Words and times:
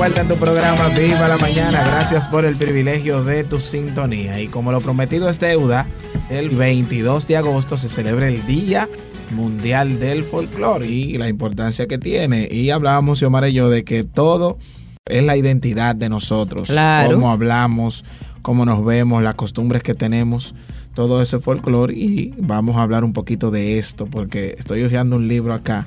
vuelta 0.00 0.22
en 0.22 0.28
tu 0.28 0.36
programa 0.36 0.88
Viva 0.88 1.28
la 1.28 1.36
Mañana. 1.36 1.78
Gracias 1.84 2.26
por 2.26 2.46
el 2.46 2.56
privilegio 2.56 3.22
de 3.22 3.44
tu 3.44 3.60
sintonía. 3.60 4.40
Y 4.40 4.46
como 4.46 4.72
lo 4.72 4.80
prometido 4.80 5.28
es 5.28 5.38
deuda, 5.40 5.86
el 6.30 6.48
22 6.48 7.26
de 7.26 7.36
agosto 7.36 7.76
se 7.76 7.90
celebra 7.90 8.26
el 8.26 8.46
Día 8.46 8.88
Mundial 9.32 10.00
del 10.00 10.24
Folclore 10.24 10.86
y 10.86 11.18
la 11.18 11.28
importancia 11.28 11.86
que 11.86 11.98
tiene. 11.98 12.48
Y 12.50 12.70
hablábamos, 12.70 13.18
Xiomara 13.18 13.50
y 13.50 13.52
yo, 13.52 13.68
de 13.68 13.84
que 13.84 14.02
todo 14.02 14.56
es 15.04 15.22
la 15.22 15.36
identidad 15.36 15.94
de 15.94 16.08
nosotros. 16.08 16.68
Claro. 16.68 17.16
Cómo 17.16 17.30
hablamos, 17.30 18.02
cómo 18.40 18.64
nos 18.64 18.82
vemos, 18.82 19.22
las 19.22 19.34
costumbres 19.34 19.82
que 19.82 19.92
tenemos, 19.92 20.54
todo 20.94 21.20
ese 21.20 21.40
folclore. 21.40 21.92
Y 21.92 22.32
vamos 22.38 22.78
a 22.78 22.82
hablar 22.82 23.04
un 23.04 23.12
poquito 23.12 23.50
de 23.50 23.78
esto, 23.78 24.06
porque 24.06 24.56
estoy 24.58 24.82
hojeando 24.82 25.16
un 25.16 25.28
libro 25.28 25.52
acá 25.52 25.86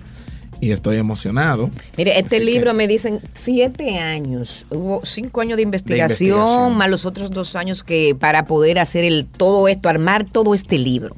y 0.64 0.72
estoy 0.72 0.98
emocionado. 0.98 1.70
Mire, 1.98 2.18
este 2.18 2.38
Así 2.38 2.46
libro 2.46 2.72
que- 2.72 2.78
me 2.78 2.88
dicen 2.88 3.20
siete 3.34 4.00
años. 4.00 4.66
Hubo 4.70 5.02
cinco 5.04 5.42
años 5.42 5.58
de 5.58 5.64
investigación, 5.64 6.30
investigación. 6.38 6.78
más 6.78 6.90
los 6.90 7.06
otros 7.06 7.32
dos 7.32 7.56
años 7.56 7.84
que 7.84 8.16
para 8.18 8.46
poder 8.46 8.80
hacer 8.80 9.04
el 9.04 9.26
todo 9.26 9.68
esto, 9.68 9.90
armar 9.90 10.24
todo 10.24 10.54
este 10.54 10.78
libro. 10.78 11.16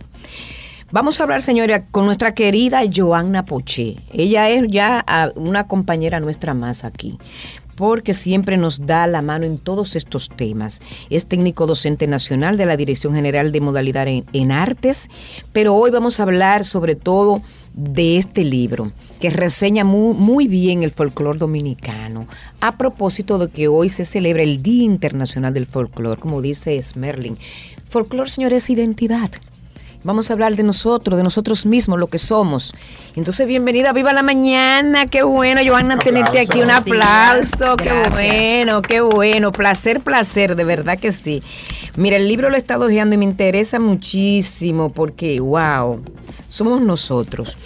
Vamos 0.91 1.19
a 1.19 1.23
hablar, 1.23 1.41
señora, 1.41 1.83
con 1.85 2.05
nuestra 2.05 2.33
querida 2.33 2.81
Joanna 2.93 3.45
Poché. 3.45 3.97
Ella 4.13 4.49
es 4.49 4.63
ya 4.69 5.03
ah, 5.05 5.31
una 5.35 5.67
compañera 5.67 6.19
nuestra 6.19 6.53
más 6.53 6.83
aquí 6.83 7.17
porque 7.75 8.13
siempre 8.13 8.57
nos 8.57 8.85
da 8.85 9.05
la 9.05 9.21
mano 9.21 9.45
en 9.45 9.57
todos 9.57 9.95
estos 9.95 10.29
temas. 10.29 10.81
Es 11.09 11.25
técnico 11.25 11.67
docente 11.67 12.07
nacional 12.07 12.57
de 12.57 12.65
la 12.65 12.77
Dirección 12.77 13.13
General 13.13 13.51
de 13.51 13.61
Modalidad 13.61 14.07
en, 14.07 14.25
en 14.33 14.51
Artes, 14.51 15.09
pero 15.51 15.75
hoy 15.75 15.91
vamos 15.91 16.19
a 16.19 16.23
hablar 16.23 16.63
sobre 16.63 16.95
todo 16.95 17.41
de 17.75 18.17
este 18.17 18.45
libro 18.45 18.91
que 19.19 19.29
reseña 19.29 19.83
muy, 19.83 20.15
muy 20.15 20.47
bien 20.47 20.81
el 20.81 20.91
folclore 20.91 21.37
dominicano 21.37 22.25
a 22.61 22.77
propósito 22.77 23.37
de 23.37 23.49
que 23.49 23.67
hoy 23.67 23.89
se 23.89 24.05
celebra 24.05 24.43
el 24.43 24.63
Día 24.63 24.83
Internacional 24.83 25.53
del 25.53 25.65
Folclore, 25.65 26.19
como 26.19 26.41
dice 26.41 26.81
Smerling. 26.81 27.37
Folclore, 27.85 28.29
señores, 28.29 28.63
es 28.63 28.69
identidad. 28.69 29.31
Vamos 30.05 30.29
a 30.29 30.33
hablar 30.33 30.55
de 30.55 30.61
nosotros, 30.61 31.17
de 31.17 31.23
nosotros 31.23 31.65
mismos, 31.65 31.97
lo 31.97 32.05
que 32.05 32.19
somos. 32.19 32.75
Entonces, 33.15 33.47
bienvenida, 33.47 33.91
viva 33.91 34.13
la 34.13 34.21
mañana. 34.21 35.07
Qué 35.07 35.23
bueno, 35.23 35.61
Joana, 35.65 35.97
tenerte 35.97 36.41
aquí. 36.41 36.61
Un 36.61 36.69
aplauso. 36.69 37.75
Qué 37.75 37.91
bueno, 38.11 38.83
qué 38.83 39.01
bueno. 39.01 39.51
Placer, 39.51 40.01
placer, 40.01 40.55
de 40.55 40.63
verdad 40.63 40.99
que 40.99 41.11
sí. 41.11 41.41
Mira, 41.95 42.17
el 42.17 42.27
libro 42.27 42.51
lo 42.51 42.55
he 42.55 42.59
estado 42.59 42.85
ojeando 42.85 43.15
y 43.15 43.17
me 43.17 43.25
interesa 43.25 43.79
muchísimo 43.79 44.91
porque, 44.91 45.39
wow, 45.39 46.03
somos 46.49 46.81
nosotros. 46.81 47.57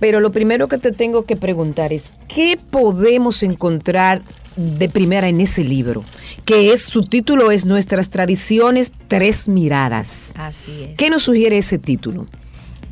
Pero 0.00 0.18
lo 0.18 0.32
primero 0.32 0.66
que 0.66 0.78
te 0.78 0.90
tengo 0.90 1.26
que 1.26 1.36
preguntar 1.36 1.92
es, 1.92 2.02
¿qué 2.26 2.58
podemos 2.72 3.44
encontrar 3.44 4.22
de 4.56 4.88
primera 4.88 5.28
en 5.28 5.40
ese 5.40 5.64
libro? 5.64 6.04
Que 6.44 6.72
es, 6.72 6.82
su 6.82 7.02
título 7.02 7.50
es 7.50 7.66
Nuestras 7.66 8.10
Tradiciones, 8.10 8.92
Tres 9.08 9.48
Miradas. 9.48 10.32
Así 10.34 10.84
es. 10.88 10.96
¿Qué 10.96 11.10
nos 11.10 11.22
sugiere 11.24 11.58
ese 11.58 11.78
título? 11.78 12.26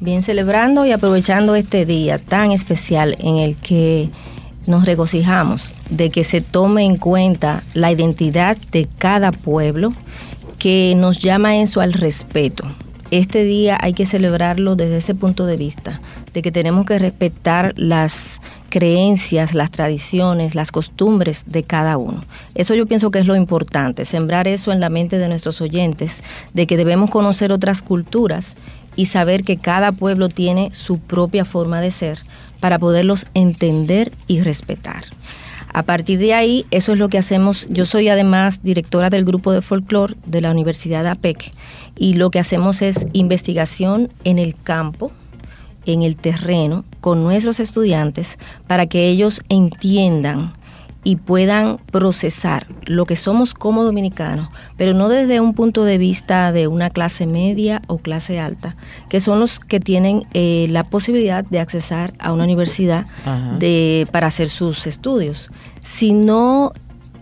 Bien, 0.00 0.22
celebrando 0.22 0.86
y 0.86 0.92
aprovechando 0.92 1.54
este 1.54 1.84
día 1.84 2.18
tan 2.18 2.52
especial 2.52 3.16
en 3.20 3.36
el 3.36 3.56
que 3.56 4.08
nos 4.66 4.86
regocijamos 4.86 5.72
de 5.90 6.10
que 6.10 6.24
se 6.24 6.40
tome 6.40 6.84
en 6.84 6.96
cuenta 6.96 7.62
la 7.74 7.90
identidad 7.92 8.56
de 8.72 8.88
cada 8.98 9.32
pueblo 9.32 9.92
que 10.58 10.94
nos 10.96 11.18
llama 11.18 11.56
eso 11.56 11.80
al 11.80 11.92
respeto. 11.92 12.64
Este 13.10 13.42
día 13.42 13.76
hay 13.80 13.92
que 13.92 14.06
celebrarlo 14.06 14.76
desde 14.76 14.98
ese 14.98 15.16
punto 15.16 15.44
de 15.44 15.56
vista, 15.56 16.00
de 16.32 16.42
que 16.42 16.52
tenemos 16.52 16.86
que 16.86 16.96
respetar 16.96 17.74
las 17.76 18.40
creencias, 18.68 19.52
las 19.52 19.72
tradiciones, 19.72 20.54
las 20.54 20.70
costumbres 20.70 21.42
de 21.46 21.64
cada 21.64 21.96
uno. 21.96 22.22
Eso 22.54 22.76
yo 22.76 22.86
pienso 22.86 23.10
que 23.10 23.18
es 23.18 23.26
lo 23.26 23.34
importante, 23.34 24.04
sembrar 24.04 24.46
eso 24.46 24.70
en 24.70 24.78
la 24.78 24.90
mente 24.90 25.18
de 25.18 25.28
nuestros 25.28 25.60
oyentes, 25.60 26.22
de 26.54 26.68
que 26.68 26.76
debemos 26.76 27.10
conocer 27.10 27.50
otras 27.50 27.82
culturas 27.82 28.54
y 28.94 29.06
saber 29.06 29.42
que 29.42 29.56
cada 29.56 29.90
pueblo 29.90 30.28
tiene 30.28 30.70
su 30.72 31.00
propia 31.00 31.44
forma 31.44 31.80
de 31.80 31.90
ser 31.90 32.20
para 32.60 32.78
poderlos 32.78 33.26
entender 33.34 34.12
y 34.28 34.40
respetar. 34.40 35.02
A 35.72 35.84
partir 35.84 36.18
de 36.18 36.34
ahí, 36.34 36.66
eso 36.70 36.92
es 36.92 36.98
lo 36.98 37.08
que 37.08 37.18
hacemos. 37.18 37.66
Yo 37.70 37.86
soy 37.86 38.08
además 38.08 38.62
directora 38.62 39.08
del 39.08 39.24
grupo 39.24 39.52
de 39.52 39.62
folclore 39.62 40.16
de 40.26 40.40
la 40.40 40.50
Universidad 40.50 41.04
de 41.04 41.10
APEC 41.10 41.52
y 41.96 42.14
lo 42.14 42.30
que 42.30 42.40
hacemos 42.40 42.82
es 42.82 43.06
investigación 43.12 44.12
en 44.24 44.38
el 44.38 44.56
campo, 44.60 45.12
en 45.86 46.02
el 46.02 46.16
terreno, 46.16 46.84
con 47.00 47.22
nuestros 47.22 47.60
estudiantes 47.60 48.38
para 48.66 48.86
que 48.86 49.08
ellos 49.08 49.42
entiendan 49.48 50.52
y 51.02 51.16
puedan 51.16 51.78
procesar 51.90 52.66
lo 52.84 53.06
que 53.06 53.16
somos 53.16 53.54
como 53.54 53.84
dominicanos, 53.84 54.48
pero 54.76 54.92
no 54.92 55.08
desde 55.08 55.40
un 55.40 55.54
punto 55.54 55.84
de 55.84 55.96
vista 55.96 56.52
de 56.52 56.66
una 56.66 56.90
clase 56.90 57.26
media 57.26 57.80
o 57.86 57.98
clase 57.98 58.38
alta, 58.38 58.76
que 59.08 59.20
son 59.20 59.40
los 59.40 59.60
que 59.60 59.80
tienen 59.80 60.24
eh, 60.34 60.66
la 60.70 60.84
posibilidad 60.84 61.44
de 61.44 61.58
accesar 61.58 62.12
a 62.18 62.32
una 62.32 62.44
universidad 62.44 63.06
de, 63.58 64.06
para 64.12 64.26
hacer 64.26 64.50
sus 64.50 64.86
estudios, 64.86 65.50
sino 65.80 66.72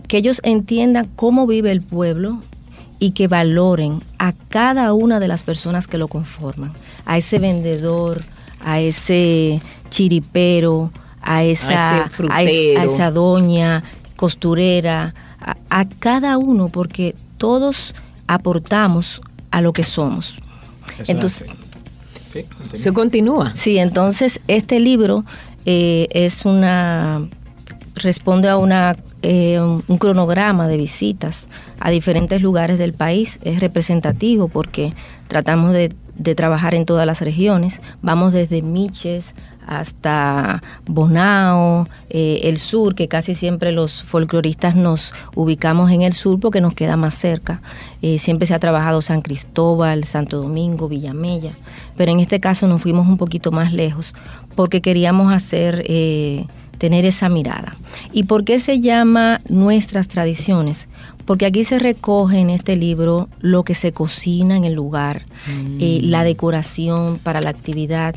que 0.07 0.17
ellos 0.17 0.41
entiendan 0.43 1.09
cómo 1.15 1.47
vive 1.47 1.71
el 1.71 1.81
pueblo 1.81 2.41
y 2.99 3.11
que 3.11 3.27
valoren 3.27 4.03
a 4.17 4.33
cada 4.49 4.91
una 4.93 5.21
de 5.21 5.29
las 5.29 5.43
personas 5.43 5.87
que 5.87 5.97
lo 5.97 6.09
conforman, 6.09 6.73
a 7.05 7.17
ese 7.17 7.39
vendedor, 7.39 8.23
a 8.59 8.81
ese 8.81 9.61
chiripero, 9.89 10.91
a 11.21 11.43
esa, 11.43 12.09
A 12.29 12.43
esa 12.43 13.11
doña 13.11 13.83
costurera, 14.15 15.13
a, 15.39 15.57
a 15.69 15.87
cada 15.87 16.37
uno, 16.37 16.69
porque 16.69 17.15
todos 17.37 17.95
aportamos 18.27 19.21
a 19.51 19.61
lo 19.61 19.73
que 19.73 19.83
somos. 19.83 20.39
Eso 20.97 21.11
Entonces. 21.11 21.49
Sí. 22.29 22.45
Se 22.77 22.93
continúa. 22.93 23.53
Sí, 23.55 23.79
entonces 23.79 24.39
este 24.47 24.79
libro 24.79 25.25
eh, 25.65 26.07
es 26.11 26.45
una 26.45 27.27
responde 27.95 28.47
a 28.49 28.57
una 28.57 28.95
eh, 29.23 29.59
un 29.59 29.83
un 29.87 29.97
cronograma 29.97 30.67
de 30.67 30.77
visitas 30.77 31.49
a 31.79 31.89
diferentes 31.89 32.41
lugares 32.41 32.77
del 32.77 32.93
país. 32.93 33.39
Es 33.41 33.59
representativo 33.59 34.47
porque 34.47 34.93
tratamos 35.27 35.73
de, 35.73 35.95
de 36.15 36.35
trabajar 36.35 36.75
en 36.75 36.85
todas 36.85 37.07
las 37.07 37.21
regiones. 37.21 37.81
Vamos 38.03 38.31
desde 38.31 38.61
Miches 38.61 39.33
hasta 39.69 40.63
Bonao, 40.87 41.87
eh, 42.09 42.41
el 42.43 42.57
sur, 42.57 42.95
que 42.95 43.07
casi 43.07 43.35
siempre 43.35 43.71
los 43.71 44.01
folcloristas 44.03 44.75
nos 44.75 45.13
ubicamos 45.35 45.91
en 45.91 46.01
el 46.01 46.13
sur 46.13 46.39
porque 46.39 46.59
nos 46.59 46.73
queda 46.73 46.97
más 46.97 47.13
cerca. 47.13 47.61
Eh, 48.01 48.17
siempre 48.17 48.47
se 48.47 48.55
ha 48.55 48.59
trabajado 48.59 49.01
San 49.01 49.21
Cristóbal, 49.21 50.05
Santo 50.05 50.41
Domingo, 50.41 50.89
Villamella, 50.89 51.53
pero 51.95 52.11
en 52.11 52.19
este 52.19 52.39
caso 52.39 52.67
nos 52.67 52.81
fuimos 52.81 53.07
un 53.07 53.17
poquito 53.17 53.51
más 53.51 53.71
lejos 53.71 54.15
porque 54.55 54.81
queríamos 54.81 55.31
hacer, 55.31 55.83
eh, 55.87 56.47
tener 56.79 57.05
esa 57.05 57.29
mirada. 57.29 57.77
¿Y 58.11 58.23
por 58.23 58.45
qué 58.45 58.57
se 58.57 58.79
llama 58.79 59.39
Nuestras 59.47 60.07
Tradiciones? 60.07 60.89
Porque 61.25 61.45
aquí 61.45 61.63
se 61.63 61.77
recoge 61.77 62.39
en 62.39 62.49
este 62.49 62.75
libro 62.75 63.29
lo 63.39 63.63
que 63.63 63.75
se 63.75 63.91
cocina 63.91 64.57
en 64.57 64.63
el 64.63 64.73
lugar, 64.73 65.25
eh, 65.79 65.99
la 66.01 66.23
decoración 66.23 67.19
para 67.21 67.39
la 67.39 67.51
actividad, 67.51 68.15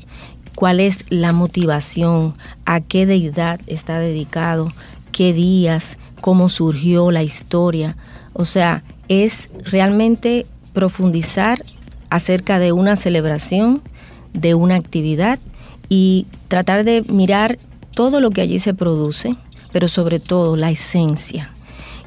cuál 0.54 0.80
es 0.80 1.04
la 1.08 1.32
motivación, 1.32 2.34
a 2.64 2.80
qué 2.80 3.06
deidad 3.06 3.60
está 3.66 3.98
dedicado, 3.98 4.72
qué 5.10 5.32
días, 5.32 5.98
cómo 6.20 6.48
surgió 6.48 7.10
la 7.10 7.22
historia. 7.22 7.96
O 8.32 8.44
sea, 8.44 8.82
es 9.08 9.50
realmente 9.64 10.46
profundizar 10.72 11.64
acerca 12.10 12.58
de 12.58 12.72
una 12.72 12.96
celebración, 12.96 13.82
de 14.32 14.54
una 14.54 14.76
actividad 14.76 15.38
y 15.88 16.26
tratar 16.48 16.84
de 16.84 17.02
mirar 17.08 17.58
todo 17.94 18.20
lo 18.20 18.30
que 18.30 18.40
allí 18.40 18.58
se 18.58 18.74
produce, 18.74 19.36
pero 19.72 19.88
sobre 19.88 20.20
todo 20.20 20.56
la 20.56 20.70
esencia. 20.70 21.50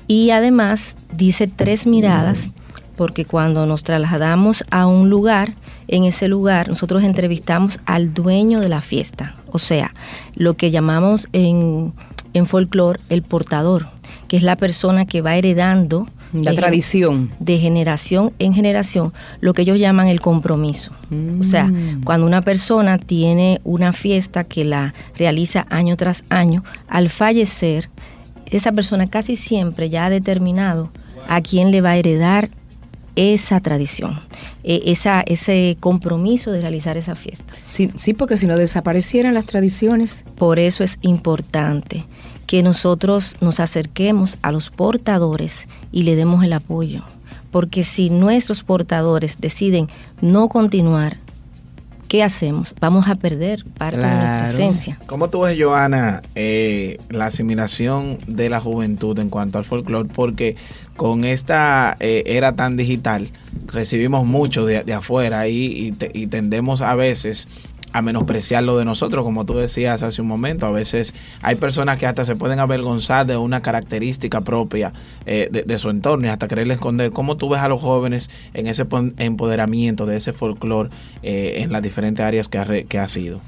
Y 0.08 0.31
además 0.31 0.98
dice 1.12 1.48
tres 1.48 1.88
miradas, 1.88 2.50
porque 2.96 3.25
cuando 3.25 3.66
nos 3.66 3.84
trasladamos 3.84 4.64
a 4.72 4.88
un 4.88 5.10
lugar, 5.10 5.56
en 5.88 6.04
ese 6.04 6.28
lugar 6.28 6.68
nosotros 6.70 7.04
entrevistamos 7.04 7.80
al 7.86 8.14
dueño 8.14 8.60
de 8.60 8.70
la 8.70 8.82
fiesta, 8.82 9.36
o 9.52 9.60
sea, 9.60 9.94
lo 10.36 10.56
que 10.56 10.72
llamamos 10.72 11.28
en, 11.34 11.94
en 12.34 12.48
folclore 12.48 13.00
el 13.10 13.22
portador, 13.22 13.88
que 14.28 14.38
es 14.38 14.44
la 14.44 14.56
persona 14.56 15.06
que 15.06 15.22
va 15.22 15.36
heredando 15.36 16.08
La 16.34 16.52
de- 16.52 16.58
tradición. 16.58 17.32
de 17.40 17.60
generación 17.60 18.34
en 18.40 18.54
generación 18.54 19.14
lo 19.40 19.54
que 19.54 19.62
ellos 19.62 19.80
llaman 19.80 20.08
el 20.08 20.20
compromiso. 20.20 20.92
O 21.40 21.44
sea, 21.44 21.66
Mm. 21.68 22.04
cuando 22.04 22.26
una 22.26 22.42
persona 22.42 22.98
tiene 22.98 23.62
una 23.64 23.94
fiesta 23.94 24.44
que 24.44 24.66
la 24.66 24.94
realiza 25.18 25.66
año 25.70 25.96
tras 25.96 26.24
año, 26.30 26.64
al 26.90 27.10
fallecer, 27.10 27.90
esa 28.48 28.72
persona 28.74 29.06
casi 29.08 29.36
siempre 29.36 29.90
ya 29.90 30.06
ha 30.06 30.10
determinado 30.10 30.92
a 31.28 31.42
quién 31.42 31.72
le 31.72 31.82
va 31.82 31.92
a 31.92 31.98
heredar 31.98 32.50
esa 33.16 33.60
tradición, 33.60 34.20
eh, 34.64 34.82
esa, 34.86 35.22
ese 35.22 35.78
compromiso 35.80 36.52
de 36.52 36.62
realizar 36.62 36.98
esa 36.98 37.16
fiesta. 37.16 37.54
Sí, 37.70 37.92
sí, 37.96 38.14
porque 38.14 38.38
si 38.38 38.48
no 38.48 38.58
desaparecieran 38.58 39.34
las 39.34 39.46
tradiciones. 39.46 40.24
Por 40.36 40.60
eso 40.60 40.84
es 40.84 41.00
importante 41.02 42.06
que 42.48 42.64
nosotros 42.64 43.38
nos 43.42 43.60
acerquemos 43.60 44.38
a 44.42 44.52
los 44.52 44.70
portadores 44.70 45.68
y 45.92 46.04
le 46.04 46.16
demos 46.16 46.44
el 46.44 46.54
apoyo. 46.54 47.04
Porque 47.52 47.84
si 47.84 48.10
nuestros 48.10 48.64
portadores 48.64 49.40
deciden 49.40 49.88
no 50.22 50.50
continuar, 50.50 51.18
¿qué 52.16 52.24
hacemos? 52.24 52.74
Vamos 52.80 53.10
a 53.10 53.16
perder 53.16 53.66
parte 53.78 53.98
de 53.98 54.04
nuestra 54.04 54.46
esencia. 54.46 54.98
¿Cómo 55.06 55.30
tú 55.30 55.42
ves, 55.42 55.58
Joana, 55.62 56.22
eh, 56.34 56.98
la 57.10 57.26
asimilación 57.26 58.20
de 58.26 58.48
la 58.48 58.62
juventud 58.62 59.20
en 59.20 59.30
cuanto 59.30 59.58
al 59.58 59.66
folclore? 59.66 60.08
Porque 60.08 60.56
con 60.96 61.26
esta 61.26 61.98
eh, 62.00 62.24
era 62.26 62.56
tan 62.56 62.78
digital, 62.78 63.28
recibimos 63.68 64.26
mucho 64.26 64.66
de, 64.66 64.94
afuera 64.94 65.50
y, 65.50 65.94
y, 66.14 66.28
tendemos 66.28 66.80
a 66.80 66.96
veces 66.96 67.50
a 67.96 68.02
menospreciar 68.02 68.62
lo 68.62 68.78
de 68.78 68.84
nosotros, 68.84 69.24
como 69.24 69.46
tú 69.46 69.54
decías 69.54 70.04
hace 70.04 70.22
un 70.22 70.28
momento. 70.28 70.66
A 70.66 70.72
veces 70.72 71.14
hay 71.42 71.56
personas 71.56 71.98
que 71.98 72.06
hasta 72.06 72.26
se 72.26 72.36
pueden 72.36 72.60
avergonzar 72.60 73.26
de 73.26 73.38
una 73.38 73.62
característica 73.62 74.42
propia 74.42 74.92
eh, 75.26 75.50
de, 75.66 75.80
su 75.80 75.90
entorno 75.90 76.28
y 76.28 76.30
hasta 76.30 76.50
quererle 76.50 76.74
esconder. 76.74 77.12
¿Cómo 77.12 77.38
tú 77.38 77.48
ves 77.48 77.62
a 77.62 77.70
los 77.70 77.82
jóvenes 77.82 78.30
en 78.54 78.68
ese 78.68 78.86
empoderamiento 79.18 80.06
de 80.06 80.18
ese 80.18 80.34
folclore 80.34 80.90
eh, 81.24 81.60
en 81.60 81.72
las 81.72 81.82
diferentes 81.82 82.26
áreas 82.26 82.50
que 82.50 82.58
ha, 82.58 82.66
que 82.84 83.00
ha 83.00 83.08
sido? 83.08 83.40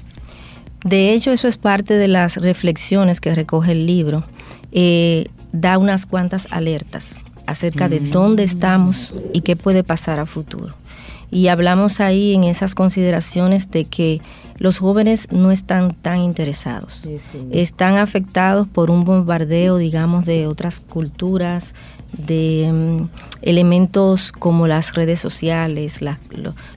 De 0.82 1.12
hecho, 1.12 1.30
eso 1.30 1.46
es 1.46 1.58
parte 1.58 1.98
de 1.98 2.08
las 2.08 2.38
reflexiones 2.38 3.20
que 3.20 3.34
recoge 3.34 3.72
el 3.72 3.86
libro. 3.86 4.24
Eh, 4.72 5.26
da 5.52 5.76
unas 5.76 6.06
cuantas 6.06 6.48
alertas 6.50 7.20
acerca 7.44 7.90
de 7.90 8.00
dónde 8.00 8.44
estamos 8.44 9.12
y 9.34 9.42
qué 9.42 9.56
puede 9.56 9.84
pasar 9.84 10.20
a 10.20 10.24
futuro. 10.24 10.74
Y 11.30 11.48
hablamos 11.48 12.00
ahí 12.00 12.34
en 12.34 12.44
esas 12.44 12.74
consideraciones 12.74 13.70
de 13.70 13.84
que 13.84 14.20
los 14.58 14.78
jóvenes 14.78 15.28
no 15.30 15.50
están 15.50 15.94
tan 15.94 16.20
interesados. 16.20 17.08
Están 17.52 17.96
afectados 17.96 18.66
por 18.66 18.90
un 18.90 19.04
bombardeo, 19.04 19.76
digamos, 19.76 20.24
de 20.24 20.46
otras 20.46 20.80
culturas, 20.80 21.74
de 22.12 22.70
mm, 22.72 23.08
elementos 23.42 24.32
como 24.32 24.66
las 24.66 24.94
redes 24.94 25.20
sociales, 25.20 26.00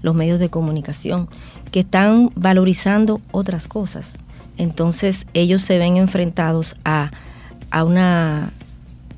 los 0.01 0.15
medios 0.15 0.39
de 0.39 0.49
comunicación, 0.49 1.29
que 1.71 1.79
están 1.79 2.31
valorizando 2.35 3.21
otras 3.31 3.67
cosas. 3.67 4.17
Entonces 4.57 5.25
ellos 5.33 5.61
se 5.61 5.79
ven 5.79 5.97
enfrentados 5.97 6.75
a, 6.83 7.11
a, 7.71 7.83
una, 7.83 8.51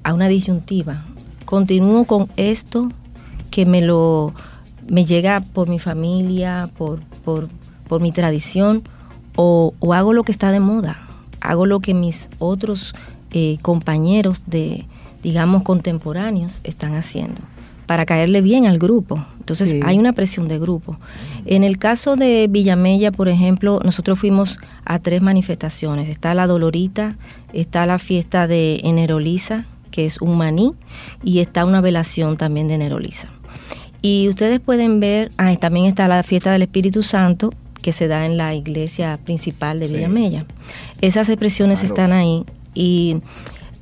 a 0.04 0.14
una 0.14 0.28
disyuntiva. 0.28 1.06
Continúo 1.46 2.06
con 2.06 2.30
esto 2.38 2.92
que 3.52 3.66
me 3.66 3.82
lo 3.82 4.34
me 4.88 5.06
llega 5.06 5.42
por 5.42 5.70
mi 5.70 5.80
familia, 5.80 6.70
por, 6.78 7.00
por, 7.24 7.50
mi 8.02 8.12
tradición, 8.12 8.84
o, 9.36 9.74
hago 9.94 10.14
lo 10.14 10.24
que 10.24 10.32
está 10.32 10.52
de 10.52 10.60
moda, 10.60 11.08
hago 11.42 11.66
lo 11.66 11.80
que 11.80 11.94
mis 11.94 12.30
otros 12.40 12.96
eh, 13.32 13.58
compañeros 13.62 14.42
de, 14.48 14.86
digamos, 15.22 15.64
contemporáneos 15.64 16.60
están 16.64 16.96
haciendo 16.96 17.42
para 17.86 18.06
caerle 18.06 18.42
bien 18.42 18.66
al 18.66 18.80
grupo. 18.80 19.24
Entonces 19.40 19.76
hay 19.84 20.00
una 20.00 20.14
presión 20.14 20.48
de 20.48 20.58
grupo. 20.58 20.98
En 21.46 21.64
el 21.64 21.78
caso 21.78 22.16
de 22.16 22.48
Villamella, 22.50 23.12
por 23.12 23.28
ejemplo, 23.28 23.82
nosotros 23.84 24.20
fuimos 24.20 24.58
a 24.86 25.00
tres 25.00 25.22
manifestaciones. 25.22 26.10
Está 26.10 26.34
la 26.34 26.48
Dolorita, 26.48 27.18
está 27.52 27.86
la 27.86 28.00
fiesta 28.00 28.48
de 28.48 28.80
Eneroliza, 28.84 29.66
que 29.92 30.06
es 30.06 30.22
un 30.22 30.38
maní, 30.38 30.74
y 31.24 31.40
está 31.40 31.66
una 31.66 31.82
velación 31.82 32.38
también 32.38 32.68
de 32.68 32.76
Eneroliza. 32.76 33.30
Y 34.06 34.28
ustedes 34.28 34.60
pueden 34.60 35.00
ver, 35.00 35.32
ah, 35.38 35.56
también 35.56 35.86
está 35.86 36.10
la 36.10 36.22
fiesta 36.24 36.52
del 36.52 36.64
Espíritu 36.64 37.04
Santo 37.04 37.54
que 37.82 37.94
se 37.94 38.10
da 38.10 38.26
en 38.26 38.36
la 38.36 38.54
iglesia 38.54 39.18
principal 39.24 39.80
de 39.80 39.88
Villamella. 39.88 40.46
Esas 41.00 41.30
expresiones 41.30 41.84
están 41.84 42.12
ahí 42.12 42.44
y 42.74 43.22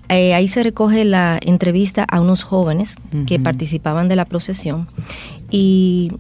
eh, 0.10 0.36
ahí 0.36 0.48
se 0.48 0.62
recoge 0.62 1.06
la 1.06 1.40
entrevista 1.42 2.06
a 2.08 2.22
unos 2.22 2.44
jóvenes 2.44 2.96
que 3.26 3.40
participaban 3.40 4.10
de 4.10 4.16
la 4.16 4.26
procesión 4.26 4.88
y 5.50 6.12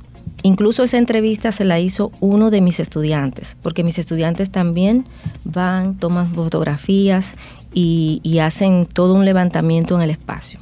incluso 0.41 0.83
esa 0.83 0.97
entrevista 0.97 1.51
se 1.51 1.63
la 1.63 1.79
hizo 1.79 2.11
uno 2.21 2.49
de 2.49 2.61
mis 2.61 2.79
estudiantes, 2.79 3.55
porque 3.61 3.83
mis 3.83 3.99
estudiantes 3.99 4.49
también 4.49 5.05
van, 5.43 5.95
toman 5.95 6.33
fotografías 6.33 7.35
y 7.73 8.39
hacen 8.39 8.87
todo 8.87 9.13
un 9.13 9.25
levantamiento 9.25 9.95
en 9.95 10.01
el 10.01 10.09
espacio. 10.09 10.59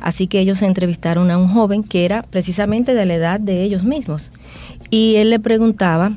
Así 0.00 0.26
que 0.26 0.40
ellos 0.40 0.62
entrevistaron 0.62 1.30
a 1.30 1.38
un 1.38 1.48
joven 1.48 1.82
que 1.82 2.04
era 2.04 2.22
precisamente 2.22 2.94
de 2.94 3.06
la 3.06 3.14
edad 3.14 3.40
de 3.40 3.62
ellos 3.62 3.84
mismos. 3.84 4.32
Y 4.90 5.16
él 5.16 5.30
le 5.30 5.38
preguntaba, 5.38 6.12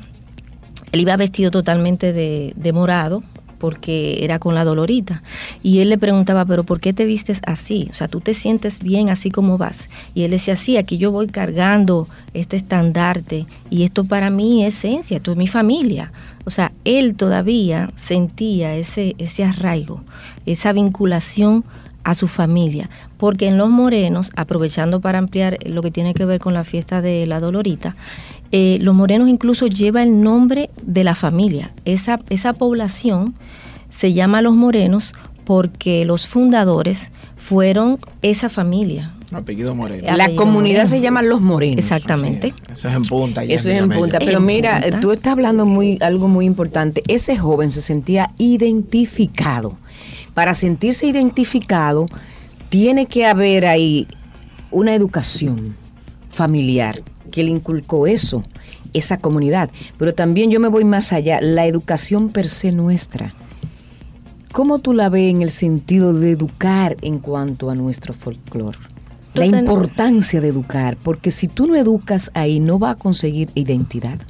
él 0.92 1.00
iba 1.00 1.16
vestido 1.16 1.50
totalmente 1.50 2.12
de, 2.12 2.72
morado, 2.72 3.22
porque 3.58 4.24
era 4.24 4.38
con 4.38 4.54
la 4.54 4.64
dolorita. 4.64 5.22
Y 5.62 5.78
él 5.78 5.88
le 5.88 5.98
preguntaba, 5.98 6.44
pero 6.44 6.64
¿por 6.64 6.80
qué 6.80 6.92
te 6.92 7.04
vistes 7.04 7.40
así? 7.46 7.88
O 7.90 7.94
sea, 7.94 8.08
¿tú 8.08 8.20
te 8.20 8.34
sientes 8.34 8.80
bien 8.80 9.08
así 9.08 9.30
como 9.30 9.58
vas? 9.58 9.90
Y 10.14 10.24
él 10.24 10.32
decía, 10.32 10.56
sí, 10.56 10.76
aquí 10.76 10.98
yo 10.98 11.12
voy 11.12 11.28
cargando 11.28 12.08
este 12.34 12.56
estandarte 12.56 13.46
y 13.70 13.84
esto 13.84 14.04
para 14.04 14.28
mí 14.28 14.64
es 14.64 14.76
esencia, 14.76 15.16
esto 15.16 15.30
es 15.30 15.36
mi 15.36 15.46
familia. 15.46 16.12
O 16.44 16.50
sea, 16.50 16.72
él 16.84 17.14
todavía 17.14 17.90
sentía 17.96 18.74
ese, 18.74 19.14
ese 19.18 19.44
arraigo, 19.44 20.02
esa 20.44 20.72
vinculación 20.72 21.64
a 22.04 22.14
su 22.14 22.28
familia, 22.28 22.88
porque 23.16 23.48
en 23.48 23.58
los 23.58 23.70
morenos, 23.70 24.30
aprovechando 24.36 25.00
para 25.00 25.18
ampliar 25.18 25.58
lo 25.66 25.82
que 25.82 25.90
tiene 25.90 26.14
que 26.14 26.24
ver 26.24 26.38
con 26.38 26.54
la 26.54 26.64
fiesta 26.64 27.02
de 27.02 27.26
la 27.26 27.40
Dolorita, 27.40 27.96
eh, 28.52 28.78
los 28.80 28.94
morenos 28.94 29.28
incluso 29.28 29.66
lleva 29.66 30.02
el 30.02 30.22
nombre 30.22 30.70
de 30.82 31.02
la 31.02 31.14
familia. 31.14 31.72
Esa, 31.84 32.20
esa 32.28 32.52
población 32.52 33.34
se 33.90 34.12
llama 34.12 34.42
los 34.42 34.54
morenos 34.54 35.12
porque 35.44 36.04
los 36.04 36.26
fundadores 36.26 37.10
fueron 37.36 37.98
esa 38.22 38.48
familia. 38.48 39.14
Apellido 39.32 39.74
Moreno. 39.74 40.16
La 40.16 40.34
comunidad 40.34 40.86
se 40.86 41.00
llama 41.00 41.22
Los 41.22 41.40
Morenos. 41.40 41.78
Exactamente. 41.78 42.54
Eso 42.72 42.88
es 42.88 42.94
en 42.94 43.02
punta. 43.02 43.42
Eso 43.42 43.68
es 43.70 43.80
en 43.80 43.90
punta. 43.90 44.18
Pero 44.18 44.40
mira, 44.40 44.82
tú 45.00 45.12
estás 45.12 45.32
hablando 45.32 45.66
muy 45.66 45.98
algo 46.00 46.28
muy 46.28 46.46
importante. 46.46 47.02
Ese 47.08 47.36
joven 47.36 47.70
se 47.70 47.82
sentía 47.82 48.30
identificado. 48.38 49.76
Para 50.34 50.54
sentirse 50.54 51.06
identificado, 51.06 52.06
tiene 52.68 53.06
que 53.06 53.24
haber 53.24 53.66
ahí 53.66 54.08
una 54.70 54.94
educación 54.94 55.76
familiar 56.28 57.02
que 57.30 57.44
le 57.44 57.50
inculcó 57.50 58.06
eso, 58.06 58.42
esa 58.92 59.18
comunidad. 59.18 59.70
Pero 59.98 60.14
también 60.14 60.50
yo 60.50 60.60
me 60.60 60.68
voy 60.68 60.84
más 60.84 61.12
allá, 61.12 61.40
la 61.40 61.66
educación 61.66 62.30
per 62.30 62.48
se 62.48 62.72
nuestra. 62.72 63.32
¿Cómo 64.52 64.78
tú 64.78 64.92
la 64.92 65.08
ves 65.08 65.30
en 65.30 65.42
el 65.42 65.50
sentido 65.50 66.12
de 66.12 66.30
educar 66.30 66.96
en 67.02 67.18
cuanto 67.18 67.70
a 67.70 67.74
nuestro 67.74 68.14
folclore? 68.14 68.78
La 69.34 69.46
importancia 69.46 70.40
de 70.40 70.46
educar, 70.46 70.96
porque 71.02 71.32
si 71.32 71.48
tú 71.48 71.66
no 71.66 71.74
educas 71.74 72.30
ahí 72.34 72.60
no 72.60 72.78
va 72.78 72.90
a 72.90 72.94
conseguir 72.94 73.50
identidad. 73.56 74.20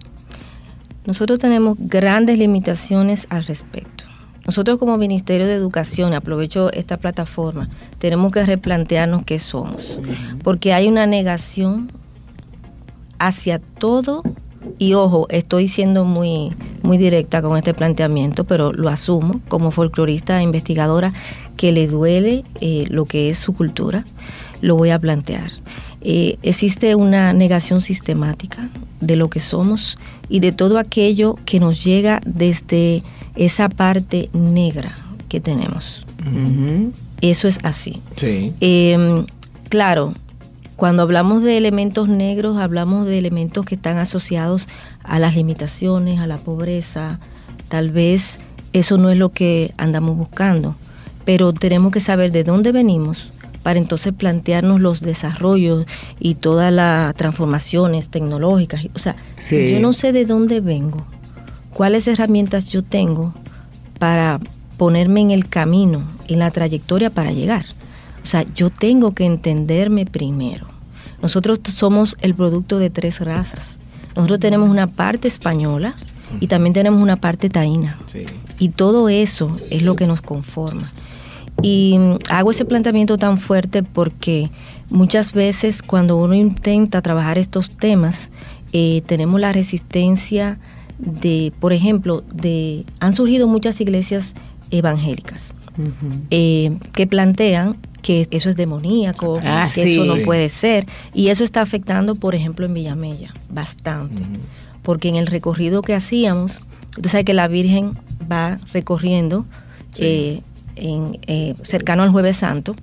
Nosotros 1.05 1.39
tenemos 1.39 1.77
grandes 1.79 2.39
limitaciones 2.39 3.27
al 3.29 3.45
respecto. 3.45 4.05
Nosotros 4.47 4.79
como 4.79 4.99
Ministerio 4.99 5.47
de 5.47 5.55
Educación, 5.55 6.13
aprovecho 6.13 6.73
esta 6.73 6.99
plataforma, 6.99 7.69
tenemos 7.99 8.33
que 8.33 8.45
replantearnos 8.45 9.25
qué 9.25 9.39
somos, 9.39 9.99
porque 10.43 10.73
hay 10.73 10.89
una 10.89 11.07
negación 11.07 11.91
hacia 13.19 13.59
todo 13.59 14.23
y 14.79 14.95
ojo, 14.95 15.27
estoy 15.31 15.69
siendo 15.69 16.05
muy 16.05 16.53
muy 16.83 16.99
directa 16.99 17.41
con 17.41 17.57
este 17.57 17.73
planteamiento, 17.73 18.45
pero 18.45 18.73
lo 18.73 18.91
asumo 18.91 19.41
como 19.49 19.71
folclorista 19.71 20.39
e 20.39 20.43
investigadora 20.43 21.13
que 21.57 21.73
le 21.73 21.87
duele 21.87 22.45
eh, 22.61 22.85
lo 22.89 23.07
que 23.07 23.31
es 23.31 23.39
su 23.39 23.55
cultura, 23.55 24.05
lo 24.61 24.77
voy 24.77 24.91
a 24.91 24.99
plantear. 24.99 25.51
Eh, 26.03 26.37
existe 26.43 26.95
una 26.95 27.33
negación 27.33 27.81
sistemática 27.81 28.69
de 29.07 29.17
lo 29.17 29.31
que 29.31 29.41
somos 29.41 29.99
y 30.29 30.41
de 30.41 30.53
todo 30.53 30.79
aquello 30.79 31.39
que 31.45 31.61
nos 31.61 31.85
llega 31.85 32.21
desde 32.25 33.03
esa 33.37 33.69
parte 33.69 34.31
negra 34.33 34.97
que 35.29 35.41
tenemos. 35.41 36.07
Eso 37.21 37.49
es 37.49 37.59
así. 37.63 38.01
Sí. 38.17 38.53
Em, 38.61 39.27
claro, 39.69 40.15
cuando 40.77 41.03
hablamos 41.03 41.43
de 41.43 41.57
elementos 41.57 42.09
negros, 42.09 42.59
hablamos 42.59 43.07
de 43.07 43.19
elementos 43.19 43.65
que 43.65 43.75
están 43.75 43.99
asociados 43.99 44.69
a 45.03 45.19
las 45.19 45.37
limitaciones, 45.37 46.21
a 46.21 46.27
la 46.27 46.39
pobreza. 46.39 47.21
Tal 47.69 47.91
vez 47.91 48.41
eso 48.73 48.99
no 48.99 49.11
es 49.11 49.19
lo 49.19 49.31
que 49.31 49.73
andamos 49.77 50.17
buscando, 50.17 50.75
pero 51.25 51.53
tenemos 51.53 51.93
que 51.93 52.01
saber 52.01 52.33
de 52.33 52.45
dónde 52.45 52.73
venimos 52.73 53.31
para 53.65 53.79
entonces 53.79 54.13
plantearnos 54.13 54.79
los 54.79 55.01
desarrollos 55.01 55.87
y 56.21 56.35
todas 56.35 56.71
las 56.71 57.15
transformaciones 57.15 58.11
tecnológicas. 58.11 58.87
O 58.95 58.99
sea, 58.99 59.17
si 59.39 59.73
yo 59.73 59.81
no 59.81 59.95
sé 59.95 60.13
de 60.13 60.27
dónde 60.27 60.61
vengo, 60.61 61.07
cuáles 61.73 62.07
herramientas 62.07 62.67
yo 62.67 62.85
tengo 62.85 63.35
para 63.99 64.39
ponerme 64.77 65.23
en 65.23 65.31
el 65.31 65.49
camino, 65.49 66.05
en 66.29 66.41
la 66.41 66.51
trayectoria 66.51 67.09
para 67.09 67.33
llegar. 67.33 67.65
O 68.23 68.27
sea, 68.27 68.45
yo 68.55 68.69
tengo 68.69 69.15
que 69.15 69.25
entenderme 69.25 70.05
primero. 70.05 70.67
Nosotros 71.23 71.59
somos 71.73 72.19
el 72.21 72.35
producto 72.35 72.79
de 72.79 72.91
tres 72.91 73.21
razas. 73.21 73.81
Nosotros 74.15 74.41
tenemos 74.41 74.69
una 74.69 74.89
parte 74.89 75.27
española 75.27 75.95
y 76.39 76.49
también 76.49 76.75
tenemos 76.75 77.03
una 77.03 77.17
parte 77.17 77.49
taína. 77.49 77.99
Y 78.59 78.69
todo 78.69 79.09
eso 79.09 79.57
es 79.71 79.83
lo 79.83 79.97
que 79.97 80.07
nos 80.07 80.21
conforma. 80.21 80.93
Y 81.65 81.99
hago 82.31 82.51
ese 82.51 82.65
planteamiento 82.65 83.17
tan 83.17 83.39
fuerte 83.39 83.83
porque 83.83 84.51
muchas 84.91 85.33
veces 85.33 85.83
cuando 85.83 86.17
uno 86.17 86.35
intenta 86.35 87.01
trabajar 87.03 87.39
estos 87.39 87.71
temas, 87.71 88.31
eh, 88.73 89.03
tenemos 89.07 89.41
la 89.41 89.53
resistencia 89.53 90.59
de, 90.99 91.53
por 91.61 91.73
ejemplo, 91.73 92.23
de 92.33 92.85
han 93.01 93.15
surgido 93.15 93.49
muchas 93.49 93.81
iglesias 93.81 94.35
evangélicas 94.71 95.55
eh, 96.31 96.77
que 96.93 97.07
plantean 97.07 97.77
que 98.03 98.29
eso 98.31 98.51
es 98.51 98.57
demoníaco, 98.57 99.41
Ah, 99.43 99.65
que 99.75 99.85
sí. 99.85 99.99
eso 100.01 100.15
no 100.15 100.23
puede 100.25 100.49
ser. 100.51 100.87
Y 101.15 101.29
eso 101.29 101.43
está 101.43 101.63
afectando, 101.63 102.15
por 102.15 102.35
ejemplo, 102.35 102.67
en 102.67 102.75
Villamella, 102.75 103.33
bastante. 103.49 104.23
Porque 104.83 105.09
en 105.09 105.17
el 105.17 105.27
recorrido 105.27 105.81
que 105.81 105.95
hacíamos, 105.95 106.61
usted 106.97 107.09
sabe 107.11 107.25
que 107.25 107.33
la 107.35 107.49
Virgen 107.49 107.97
va 108.31 108.59
recorriendo 108.75 109.47
Sí. 109.91 110.03
eh, 110.05 110.43
en, 110.77 111.19
eh, 111.27 111.55
cercano 111.63 112.03
al 112.03 112.11
Jueves 112.11 112.39
Santo 112.39 112.75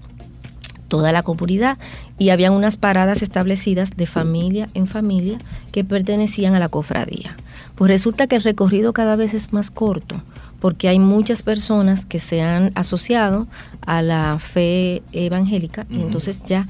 toda 0.87 1.13
la 1.13 1.23
comunidad 1.23 1.77
y 2.19 2.31
habían 2.31 2.51
unas 2.51 2.75
paradas 2.75 3.21
establecidas 3.21 3.91
de 3.95 4.07
familia 4.07 4.67
en 4.73 4.87
familia 4.87 5.39
que 5.71 5.85
pertenecían 5.85 6.53
a 6.53 6.59
la 6.59 6.67
cofradía. 6.67 7.37
Pues 7.75 7.89
resulta 7.89 8.27
que 8.27 8.35
el 8.35 8.43
recorrido 8.43 8.91
cada 8.91 9.15
vez 9.15 9.33
es 9.33 9.53
más 9.53 9.71
corto 9.71 10.21
porque 10.59 10.89
hay 10.89 10.99
muchas 10.99 11.43
personas 11.43 12.05
que 12.05 12.19
se 12.19 12.41
han 12.41 12.71
asociado 12.75 13.47
a 13.85 14.01
la 14.01 14.37
fe 14.39 15.01
evangélica 15.13 15.87
y 15.89 16.01
entonces 16.01 16.43
ya 16.43 16.67